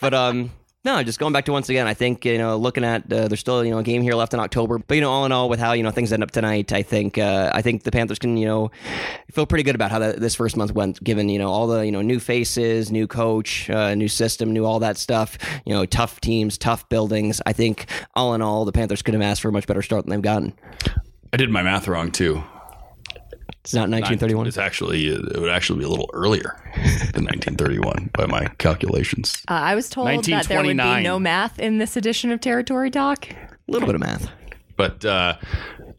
but 0.00 0.14
um. 0.14 0.52
No, 0.88 1.02
just 1.02 1.18
going 1.18 1.34
back 1.34 1.44
to 1.44 1.52
once 1.52 1.68
again. 1.68 1.86
I 1.86 1.92
think 1.92 2.24
you 2.24 2.38
know, 2.38 2.56
looking 2.56 2.82
at 2.82 3.12
uh, 3.12 3.28
there's 3.28 3.40
still 3.40 3.62
you 3.62 3.70
know 3.70 3.76
a 3.76 3.82
game 3.82 4.00
here 4.00 4.14
left 4.14 4.32
in 4.32 4.40
October, 4.40 4.78
but 4.78 4.94
you 4.94 5.02
know, 5.02 5.10
all 5.10 5.26
in 5.26 5.32
all, 5.32 5.50
with 5.50 5.60
how 5.60 5.72
you 5.72 5.82
know 5.82 5.90
things 5.90 6.14
end 6.14 6.22
up 6.22 6.30
tonight, 6.30 6.72
I 6.72 6.80
think 6.80 7.18
uh, 7.18 7.50
I 7.52 7.60
think 7.60 7.82
the 7.82 7.90
Panthers 7.90 8.18
can 8.18 8.38
you 8.38 8.46
know 8.46 8.70
feel 9.30 9.44
pretty 9.44 9.64
good 9.64 9.74
about 9.74 9.90
how 9.90 9.98
this 9.98 10.34
first 10.34 10.56
month 10.56 10.72
went, 10.72 11.04
given 11.04 11.28
you 11.28 11.38
know 11.38 11.50
all 11.50 11.66
the 11.66 11.84
you 11.84 11.92
know 11.92 12.00
new 12.00 12.18
faces, 12.18 12.90
new 12.90 13.06
coach, 13.06 13.68
uh, 13.68 13.94
new 13.94 14.08
system, 14.08 14.50
new 14.50 14.64
all 14.64 14.78
that 14.78 14.96
stuff. 14.96 15.36
You 15.66 15.74
know, 15.74 15.84
tough 15.84 16.22
teams, 16.22 16.56
tough 16.56 16.88
buildings. 16.88 17.42
I 17.44 17.52
think 17.52 17.84
all 18.14 18.32
in 18.32 18.40
all, 18.40 18.64
the 18.64 18.72
Panthers 18.72 19.02
could 19.02 19.12
have 19.12 19.22
asked 19.22 19.42
for 19.42 19.50
a 19.50 19.52
much 19.52 19.66
better 19.66 19.82
start 19.82 20.06
than 20.06 20.12
they've 20.12 20.22
gotten. 20.22 20.54
I 21.34 21.36
did 21.36 21.50
my 21.50 21.62
math 21.62 21.86
wrong 21.86 22.10
too. 22.10 22.42
It's 23.68 23.74
not 23.74 23.90
1931. 23.90 24.46
It's 24.46 24.56
actually 24.56 25.08
it 25.08 25.38
would 25.38 25.50
actually 25.50 25.80
be 25.80 25.84
a 25.84 25.90
little 25.90 26.08
earlier 26.14 26.56
than 27.12 27.26
1931 27.26 28.08
by 28.14 28.24
my 28.24 28.46
calculations. 28.56 29.42
Uh, 29.46 29.52
I 29.52 29.74
was 29.74 29.90
told 29.90 30.08
that 30.08 30.46
there 30.46 30.62
would 30.62 30.74
be 30.74 31.02
no 31.02 31.18
math 31.18 31.58
in 31.58 31.76
this 31.76 31.94
edition 31.94 32.30
of 32.30 32.40
Territory 32.40 32.90
Talk. 32.90 33.30
A 33.30 33.36
little 33.66 33.84
bit 33.84 33.94
of 33.94 34.00
math. 34.00 34.30
But 34.78 35.04
uh, 35.04 35.36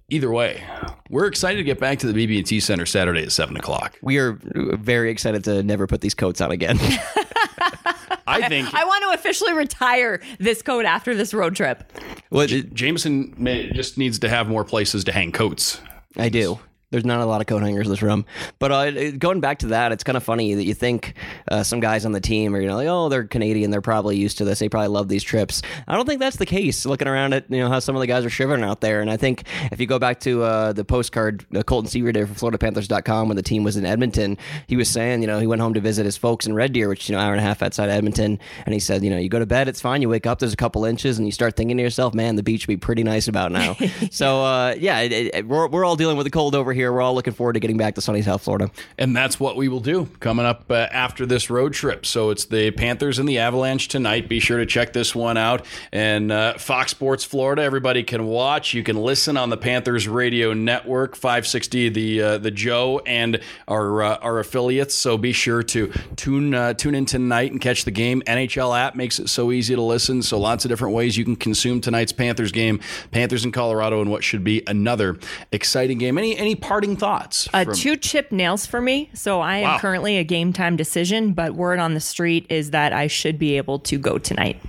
either 0.09 0.31
way, 0.31 0.63
we're 1.11 1.27
excited 1.27 1.57
to 1.57 1.63
get 1.63 1.79
back 1.79 1.99
to 1.99 2.11
the 2.11 2.41
BB&T 2.41 2.59
Center 2.59 2.87
Saturday 2.87 3.21
at 3.21 3.31
seven 3.31 3.55
o'clock. 3.55 3.99
We 4.01 4.17
are 4.17 4.39
very 4.41 5.11
excited 5.11 5.43
to 5.43 5.61
never 5.61 5.85
put 5.85 6.01
these 6.01 6.15
coats 6.15 6.41
on 6.41 6.49
again. 6.49 6.79
I 8.25 8.47
think 8.49 8.73
I 8.73 8.83
want 8.83 9.03
to 9.03 9.09
officially 9.11 9.53
retire 9.53 10.21
this 10.39 10.63
coat 10.63 10.85
after 10.85 11.13
this 11.13 11.35
road 11.35 11.55
trip. 11.55 11.93
well, 12.31 12.47
Jameson 12.47 13.35
may, 13.37 13.71
just 13.73 13.99
needs 13.99 14.17
to 14.19 14.29
have 14.29 14.49
more 14.49 14.63
places 14.63 15.03
to 15.03 15.11
hang 15.11 15.31
coats. 15.31 15.79
I 16.17 16.29
do. 16.29 16.59
There's 16.91 17.05
not 17.05 17.21
a 17.21 17.25
lot 17.25 17.39
of 17.39 17.47
coat 17.47 17.61
hangers 17.61 17.85
in 17.85 17.91
this 17.91 18.01
room. 18.01 18.25
But 18.57 18.71
uh, 18.71 19.11
going 19.11 19.41
back 19.41 19.59
to 19.59 19.67
that, 19.67 19.91
it's 19.91 20.03
kind 20.03 20.17
of 20.17 20.23
funny 20.23 20.55
that 20.55 20.63
you 20.63 20.73
think 20.73 21.13
uh, 21.47 21.61
some 21.61 21.79
guys 21.79 22.03
on 22.03 22.13
the 22.13 22.19
team 22.19 22.55
are, 22.55 22.61
you 22.61 22.67
know, 22.67 22.75
like, 22.75 22.87
oh, 22.87 23.09
they're 23.09 23.25
Canadian. 23.25 23.69
They're 23.69 23.81
probably 23.81 24.17
used 24.17 24.39
to 24.39 24.45
this. 24.45 24.57
They 24.59 24.69
probably 24.69 24.87
love 24.87 25.07
these 25.07 25.23
trips. 25.23 25.61
I 25.87 25.95
don't 25.95 26.07
think 26.07 26.19
that's 26.19 26.37
the 26.37 26.47
case. 26.47 26.87
Looking 26.87 27.07
around 27.07 27.33
at, 27.33 27.49
you 27.49 27.59
know, 27.59 27.69
how 27.69 27.77
some 27.79 27.95
of 27.95 27.99
the 27.99 28.07
guys 28.07 28.25
are 28.25 28.29
shivering 28.29 28.63
out 28.63 28.81
there. 28.81 29.01
And 29.01 29.11
I 29.11 29.17
think 29.17 29.43
if 29.71 29.79
you 29.79 29.85
go 29.85 29.99
back 29.99 30.19
to 30.21 30.41
uh, 30.41 30.73
the 30.73 30.83
postcard 30.83 31.45
uh, 31.55 31.61
Colton 31.61 31.89
Sceviour 31.91 32.11
did 32.11 32.27
for 32.27 32.51
FloridaPanthers.com 32.51 33.27
when 33.27 33.37
the 33.37 33.43
team 33.43 33.63
was 33.63 33.77
in 33.77 33.85
Edmonton, 33.85 34.37
he 34.65 34.75
was 34.75 34.89
saying, 34.89 35.21
you 35.21 35.27
know, 35.27 35.39
he 35.39 35.45
went 35.45 35.61
home 35.61 35.75
to 35.75 35.81
visit 35.81 36.05
his 36.05 36.17
folks 36.17 36.47
in 36.47 36.55
Red 36.55 36.73
Deer, 36.73 36.89
which, 36.89 37.07
you 37.07 37.15
know, 37.15 37.21
hour 37.21 37.33
and 37.33 37.39
a 37.39 37.43
half 37.43 37.61
outside 37.61 37.89
Edmonton. 37.89 38.39
And 38.65 38.73
he 38.73 38.79
said, 38.79 39.03
you 39.03 39.11
know, 39.11 39.17
you 39.17 39.29
go 39.29 39.37
to 39.37 39.45
bed, 39.45 39.67
it's 39.67 39.79
fine. 39.79 40.01
You 40.01 40.09
wake 40.09 40.25
up, 40.25 40.39
there's 40.39 40.53
a 40.53 40.57
couple 40.57 40.85
inches, 40.85 41.19
and 41.19 41.27
you 41.27 41.31
start 41.31 41.55
thinking 41.55 41.77
to 41.77 41.83
yourself, 41.83 42.15
man, 42.15 42.35
the 42.35 42.43
beach 42.43 42.65
would 42.65 42.73
be 42.73 42.77
pretty 42.77 43.03
nice 43.03 43.27
about 43.27 43.51
now. 43.51 43.75
so, 44.11 44.43
uh, 44.43 44.75
yeah, 44.79 45.01
it, 45.01 45.11
it, 45.11 45.47
we're, 45.47 45.67
we're 45.67 45.85
all 45.85 45.95
dealing 45.95 46.17
with 46.17 46.25
the 46.25 46.31
cold 46.31 46.55
over 46.55 46.73
here. 46.73 46.78
We're 46.87 47.01
all 47.01 47.13
looking 47.13 47.33
forward 47.33 47.53
to 47.53 47.59
getting 47.59 47.77
back 47.77 47.95
to 47.95 48.01
sunny 48.01 48.21
South 48.21 48.43
Florida. 48.43 48.69
And 48.97 49.15
that's 49.15 49.39
what 49.39 49.57
we 49.57 49.67
will 49.67 49.79
do 49.79 50.05
coming 50.19 50.45
up 50.45 50.69
uh, 50.69 50.87
after 50.91 51.25
this 51.25 51.49
road 51.49 51.73
trip. 51.73 52.05
So 52.05 52.29
it's 52.29 52.45
the 52.45 52.71
Panthers 52.71 53.19
and 53.19 53.27
the 53.27 53.39
Avalanche 53.39 53.87
tonight. 53.87 54.29
Be 54.29 54.39
sure 54.39 54.57
to 54.59 54.65
check 54.65 54.93
this 54.93 55.15
one 55.15 55.37
out. 55.37 55.65
And 55.91 56.31
uh, 56.31 56.57
Fox 56.57 56.91
Sports 56.91 57.23
Florida, 57.23 57.63
everybody 57.63 58.03
can 58.03 58.25
watch. 58.25 58.73
You 58.73 58.83
can 58.83 58.97
listen 58.97 59.37
on 59.37 59.49
the 59.49 59.57
Panthers 59.57 60.07
Radio 60.07 60.53
Network, 60.53 61.15
560 61.15 61.89
the 61.89 62.21
uh, 62.21 62.37
the 62.37 62.51
Joe 62.51 63.01
and 63.05 63.39
our 63.67 64.01
uh, 64.01 64.17
our 64.17 64.39
affiliates. 64.39 64.95
So 64.95 65.17
be 65.17 65.31
sure 65.31 65.63
to 65.63 65.91
tune 66.15 66.53
uh, 66.53 66.73
tune 66.73 66.95
in 66.95 67.05
tonight 67.05 67.51
and 67.51 67.61
catch 67.61 67.85
the 67.85 67.91
game. 67.91 68.21
NHL 68.27 68.77
app 68.77 68.95
makes 68.95 69.19
it 69.19 69.29
so 69.29 69.51
easy 69.51 69.75
to 69.75 69.81
listen. 69.81 70.21
So 70.21 70.39
lots 70.39 70.65
of 70.65 70.69
different 70.69 70.93
ways 70.93 71.17
you 71.17 71.23
can 71.23 71.35
consume 71.35 71.81
tonight's 71.81 72.11
Panthers 72.11 72.51
game. 72.51 72.79
Panthers 73.11 73.45
in 73.45 73.51
Colorado 73.51 74.01
and 74.01 74.11
what 74.11 74.23
should 74.23 74.43
be 74.43 74.63
another 74.67 75.17
exciting 75.51 75.97
game. 75.97 76.17
Any 76.17 76.37
any 76.37 76.55
parting 76.69 76.95
thoughts? 76.95 77.49
Uh, 77.51 77.63
from- 77.65 77.73
two 77.73 77.95
chip 77.97 78.31
nails 78.31 78.65
for 78.67 78.79
me. 78.79 79.09
So 79.13 79.41
I 79.41 79.57
am 79.57 79.63
Wow. 79.63 79.79
currently 79.79 80.17
a 80.17 80.23
game 80.23 80.53
time 80.53 80.75
decision, 80.75 81.33
but 81.33 81.55
word 81.55 81.79
on 81.79 81.95
the 81.95 81.99
street 81.99 82.45
is 82.49 82.71
that 82.71 82.93
I 82.93 83.07
should 83.07 83.37
be 83.39 83.57
able 83.57 83.79
to 83.79 83.97
go 83.97 84.17
tonight. 84.19 84.61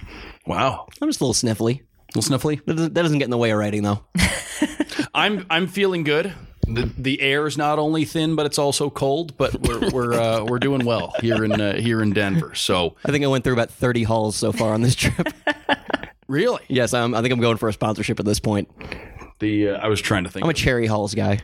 Wow. 0.46 0.86
I'm 1.00 1.08
just 1.08 1.20
a 1.20 1.24
little 1.26 1.34
sniffly. 1.34 1.80
A 1.80 2.18
little 2.18 2.38
sniffly. 2.38 2.64
That 2.64 2.74
doesn't, 2.74 2.94
that 2.94 3.02
doesn't 3.02 3.18
get 3.18 3.24
in 3.26 3.30
the 3.30 3.36
way 3.38 3.50
of 3.50 3.58
writing, 3.58 3.82
though. 3.82 4.02
I'm 5.14 5.44
I'm 5.50 5.66
feeling 5.66 6.02
good. 6.02 6.32
The 6.66 6.90
the 6.96 7.20
air 7.20 7.46
is 7.46 7.56
not 7.58 7.78
only 7.78 8.04
thin, 8.04 8.34
but 8.36 8.46
it's 8.46 8.58
also 8.58 8.90
cold. 8.90 9.36
But 9.36 9.60
we're 9.60 9.90
we're 9.90 10.12
uh, 10.14 10.44
we're 10.44 10.58
doing 10.58 10.84
well 10.84 11.14
here 11.20 11.44
in 11.44 11.52
uh, 11.60 11.74
here 11.76 12.00
in 12.02 12.12
Denver. 12.12 12.54
So 12.54 12.96
I 13.04 13.10
think 13.12 13.24
I 13.24 13.28
went 13.28 13.44
through 13.44 13.52
about 13.54 13.70
30 13.70 14.02
halls 14.04 14.36
so 14.36 14.52
far 14.52 14.72
on 14.74 14.80
this 14.82 14.94
trip. 14.94 15.28
really, 16.28 16.62
yes, 16.68 16.94
I'm, 16.94 17.14
I 17.14 17.22
think 17.22 17.32
I'm 17.32 17.40
going 17.40 17.56
for 17.58 17.68
a 17.68 17.72
sponsorship 17.72 18.18
at 18.20 18.26
this 18.26 18.40
point. 18.40 18.68
the 19.40 19.70
uh, 19.70 19.78
I 19.78 19.88
was 19.88 20.00
trying 20.00 20.24
to 20.24 20.30
think. 20.30 20.44
I'm 20.44 20.50
a 20.50 20.54
cherry 20.54 20.86
halls 20.86 21.14
guy. 21.14 21.40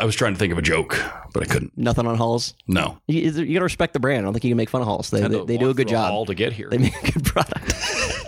I 0.00 0.04
was 0.04 0.14
trying 0.16 0.32
to 0.32 0.38
think 0.38 0.52
of 0.52 0.58
a 0.58 0.62
joke, 0.62 0.98
but 1.32 1.42
I 1.42 1.46
couldn't. 1.46 1.76
Nothing 1.76 2.06
on 2.06 2.16
halls. 2.16 2.54
No, 2.66 2.98
You, 3.08 3.20
you 3.20 3.54
got 3.54 3.60
to 3.60 3.64
respect 3.64 3.92
the 3.92 4.00
brand. 4.00 4.20
I 4.20 4.24
don't 4.24 4.32
think 4.32 4.44
you 4.44 4.50
can 4.50 4.56
make 4.56 4.70
fun 4.70 4.80
of 4.80 4.86
halls. 4.86 5.10
They, 5.10 5.20
Had 5.20 5.30
they, 5.30 5.38
to 5.38 5.44
they 5.44 5.56
do 5.58 5.66
a 5.66 5.68
walk 5.68 5.76
good 5.76 5.88
through 5.88 5.96
job. 5.96 6.10
hall 6.10 6.26
to 6.26 6.34
get 6.34 6.52
here. 6.52 6.68
They 6.70 6.78
make 6.78 6.96
a 7.08 7.12
good 7.12 7.24
product. 7.24 7.74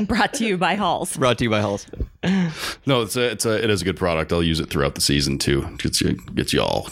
Brought 0.09 0.35
to 0.35 0.45
you 0.45 0.57
by 0.59 0.75
Halls. 0.75 1.17
Brought 1.17 1.39
to 1.39 1.45
you 1.45 1.51
by 1.51 1.61
halls. 1.61 1.87
No, 2.85 3.03
it's 3.03 3.17
a, 3.17 3.31
it's 3.31 3.47
a 3.47 3.63
it 3.63 3.71
is 3.71 3.83
a 3.83 3.85
good 3.85 3.97
product. 3.97 4.33
I'll 4.33 4.43
use 4.43 4.59
it 4.61 4.69
throughout 4.69 4.95
the 4.97 5.01
season 5.01 5.39
too. 5.39 5.63
Gets 5.79 6.01
you 6.01 6.15
gets 6.35 6.53
you 6.53 6.61
all 6.63 6.89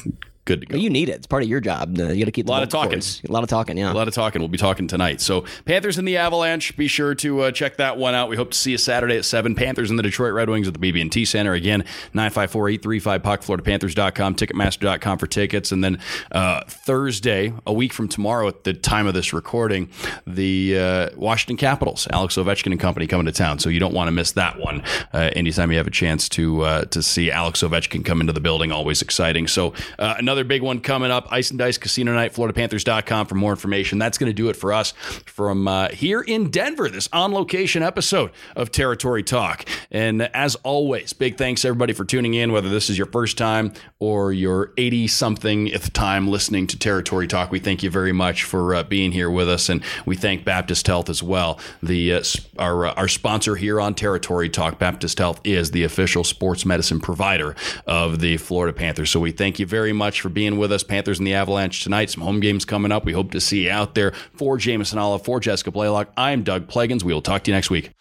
good 0.53 0.61
to 0.63 0.67
go. 0.67 0.77
You 0.77 0.91
need 0.91 1.09
it. 1.09 1.13
It's 1.17 1.27
part 1.27 1.43
of 1.43 1.49
your 1.49 1.61
job. 1.61 1.97
You 1.97 2.07
got 2.19 2.25
to 2.27 2.31
keep 2.31 2.47
A 2.47 2.51
lot 2.51 2.59
the 2.61 2.65
of 2.65 2.69
talking. 2.69 2.91
cords. 2.93 3.23
A 3.29 3.33
lot 3.33 3.43
of 3.43 3.49
talking. 3.49 3.77
Yeah. 3.79 3.93
A 3.93 3.95
lot 3.95 4.09
of 4.09 4.15
talking. 4.15 4.41
We'll 4.41 4.49
be 4.49 4.59
talking 4.59 4.87
tonight. 4.87 5.21
So 5.21 5.45
Panthers 5.65 5.99
and 5.99 6.07
the 6.07 6.17
Avalanche. 6.17 6.77
Be 6.77 6.89
sure 6.89 7.15
to 7.17 7.41
uh, 7.43 7.51
check 7.53 7.77
that 7.79 7.97
one 7.97 8.15
out. 8.15 8.29
We 8.29 8.37
hope 8.37 8.51
to 8.53 8.59
see 8.59 8.73
you 8.73 8.79
Saturday 8.79 9.17
at 9.17 9.25
seven. 9.25 9.55
Panthers 9.55 9.91
and 9.91 9.99
the 9.99 10.03
Detroit 10.03 10.33
Red 10.35 10.49
Wings 10.51 10.69
at 10.69 10.75
the 10.75 10.93
BB&T 10.93 11.25
Center 11.25 11.53
again. 11.55 11.85
954-835 12.15 13.23
puck. 13.23 13.41
FloridaPanthers.com. 13.43 14.35
Ticketmaster.com 14.35 15.19
for 15.19 15.27
tickets. 15.27 15.73
And 15.73 15.83
then 15.83 15.99
uh, 16.31 16.63
Thursday, 16.69 17.53
a 17.67 17.73
week 17.73 17.93
from 17.93 18.09
tomorrow, 18.09 18.49
at 18.49 18.65
the 18.65 18.75
time 18.75 19.07
of 19.07 19.15
this 19.15 19.33
recording, 19.33 19.89
the 20.27 20.79
uh, 20.79 21.09
Washington 21.17 21.57
Capitals, 21.57 22.07
Alex 22.11 22.37
Ovechkin 22.37 22.73
and 22.73 22.81
company 22.81 23.07
coming 23.07 23.27
to 23.27 23.33
town. 23.33 23.59
So 23.59 23.69
you 23.69 23.81
don't 23.81 23.95
want 23.95 24.09
to 24.09 24.13
miss 24.13 24.33
that 24.33 24.59
one. 24.59 24.83
Uh, 25.13 25.31
anytime 25.35 25.71
you 25.71 25.79
have 25.79 25.87
a 25.87 25.91
chance 25.91 26.29
to 26.31 26.63
uh, 26.63 26.85
to 26.87 27.03
see 27.03 27.31
Alex 27.31 27.63
Ovechkin 27.63 28.05
come 28.05 28.21
into 28.21 28.33
the 28.33 28.41
building, 28.41 28.73
always 28.73 29.03
exciting. 29.03 29.47
So 29.47 29.75
uh, 29.99 30.15
another 30.43 30.49
big 30.49 30.63
one 30.63 30.81
coming 30.81 31.13
up. 31.13 31.29
Ice 31.31 31.51
and 31.51 31.59
Dice 31.59 31.79
Casino 31.79 32.13
Night, 32.15 32.35
FloridaPanthers.com 32.35 33.27
for 33.27 33.35
more 33.37 33.53
information. 33.53 33.99
That's 33.99 34.19
going 34.19 34.29
to 34.29 34.35
do 34.35 34.49
it 34.49 34.57
for 34.57 34.73
us 34.73 34.91
from 35.27 35.69
uh, 35.69 35.89
here 35.91 36.21
in 36.21 36.51
Denver, 36.51 36.89
this 36.89 37.09
on 37.13 37.33
location 37.33 37.83
episode 37.83 38.33
of 38.57 38.73
Territory 38.73 39.23
Talk. 39.23 39.65
And 39.93 40.23
as 40.35 40.57
always, 40.57 41.13
big 41.13 41.39
thanks 41.39 41.65
everybody 41.65 41.93
for 41.93 42.05
tuning 42.05 42.35
in, 42.35 42.51
whether 42.51 42.69
this 42.69 42.91
is 42.91 42.99
your 42.99 43.07
first 43.07 43.39
time 43.39 43.73
or 44.01 44.33
your 44.33 44.73
80 44.77 45.07
somethingth 45.07 45.93
time 45.93 46.27
listening 46.27 46.67
to 46.69 46.79
Territory 46.79 47.29
Talk. 47.29 47.53
We 47.53 47.61
thank 47.61 47.85
you 47.85 47.91
very 47.91 48.13
much 48.13 48.43
for 48.43 48.75
uh, 48.75 48.83
being 48.83 49.13
here 49.13 49.31
with 49.31 49.49
us. 49.49 49.69
And 49.69 49.81
we 50.07 50.17
thank 50.17 50.45
Baptist 50.45 50.87
Health 50.89 51.09
as 51.09 51.23
well. 51.23 51.61
The 51.83 52.15
uh, 52.15 52.23
our, 52.59 52.87
uh, 52.87 52.95
our 52.95 53.09
sponsor 53.09 53.55
here 53.55 53.81
on 53.81 53.95
Territory 53.95 54.49
Talk, 54.49 54.81
Baptist 54.81 55.19
Health, 55.19 55.41
is 55.45 55.71
the 55.71 55.85
official 55.85 56.25
sports 56.25 56.67
medicine 56.67 56.99
provider 56.99 57.55
of 57.87 58.19
the 58.19 58.39
Florida 58.39 58.77
Panthers. 58.77 59.11
So 59.11 59.21
we 59.21 59.31
thank 59.31 59.61
you 59.61 59.67
very 59.67 59.93
much 59.93 60.21
for 60.23 60.31
being 60.31 60.57
with 60.57 60.73
us. 60.73 60.83
Panthers 60.83 61.19
and 61.19 61.27
the 61.27 61.35
Avalanche 61.35 61.83
tonight. 61.83 62.11
Some 62.11 62.23
home 62.23 62.41
games 62.41 62.65
coming 62.65 62.93
up. 62.93 63.05
We 63.05 63.13
hope 63.13 63.33
to 63.33 63.41
see 63.41 63.65
you 63.65 63.71
out 63.71 63.95
there. 63.95 64.13
For 64.35 64.57
Jameson 64.57 64.99
Olive, 64.99 65.25
for 65.25 65.41
Jessica 65.41 65.71
Blaylock, 65.71 66.13
I'm 66.17 66.43
Doug 66.43 66.69
Plagens. 66.69 67.03
We 67.03 67.13
will 67.13 67.23
talk 67.23 67.45
to 67.45 67.51
you 67.51 67.55
next 67.55 67.71
week. 67.71 67.93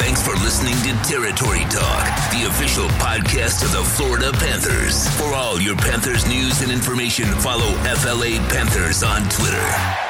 Thanks 0.00 0.26
for 0.26 0.32
listening 0.42 0.74
to 0.74 1.08
Territory 1.08 1.60
Talk, 1.60 2.06
the 2.32 2.46
official 2.48 2.88
podcast 2.98 3.62
of 3.62 3.72
the 3.72 3.84
Florida 3.84 4.32
Panthers. 4.32 5.08
For 5.18 5.34
all 5.34 5.60
your 5.60 5.76
Panthers 5.76 6.26
news 6.26 6.62
and 6.62 6.72
information, 6.72 7.26
follow 7.26 7.70
FLA 7.84 8.38
Panthers 8.48 9.02
on 9.02 9.28
Twitter. 9.28 10.09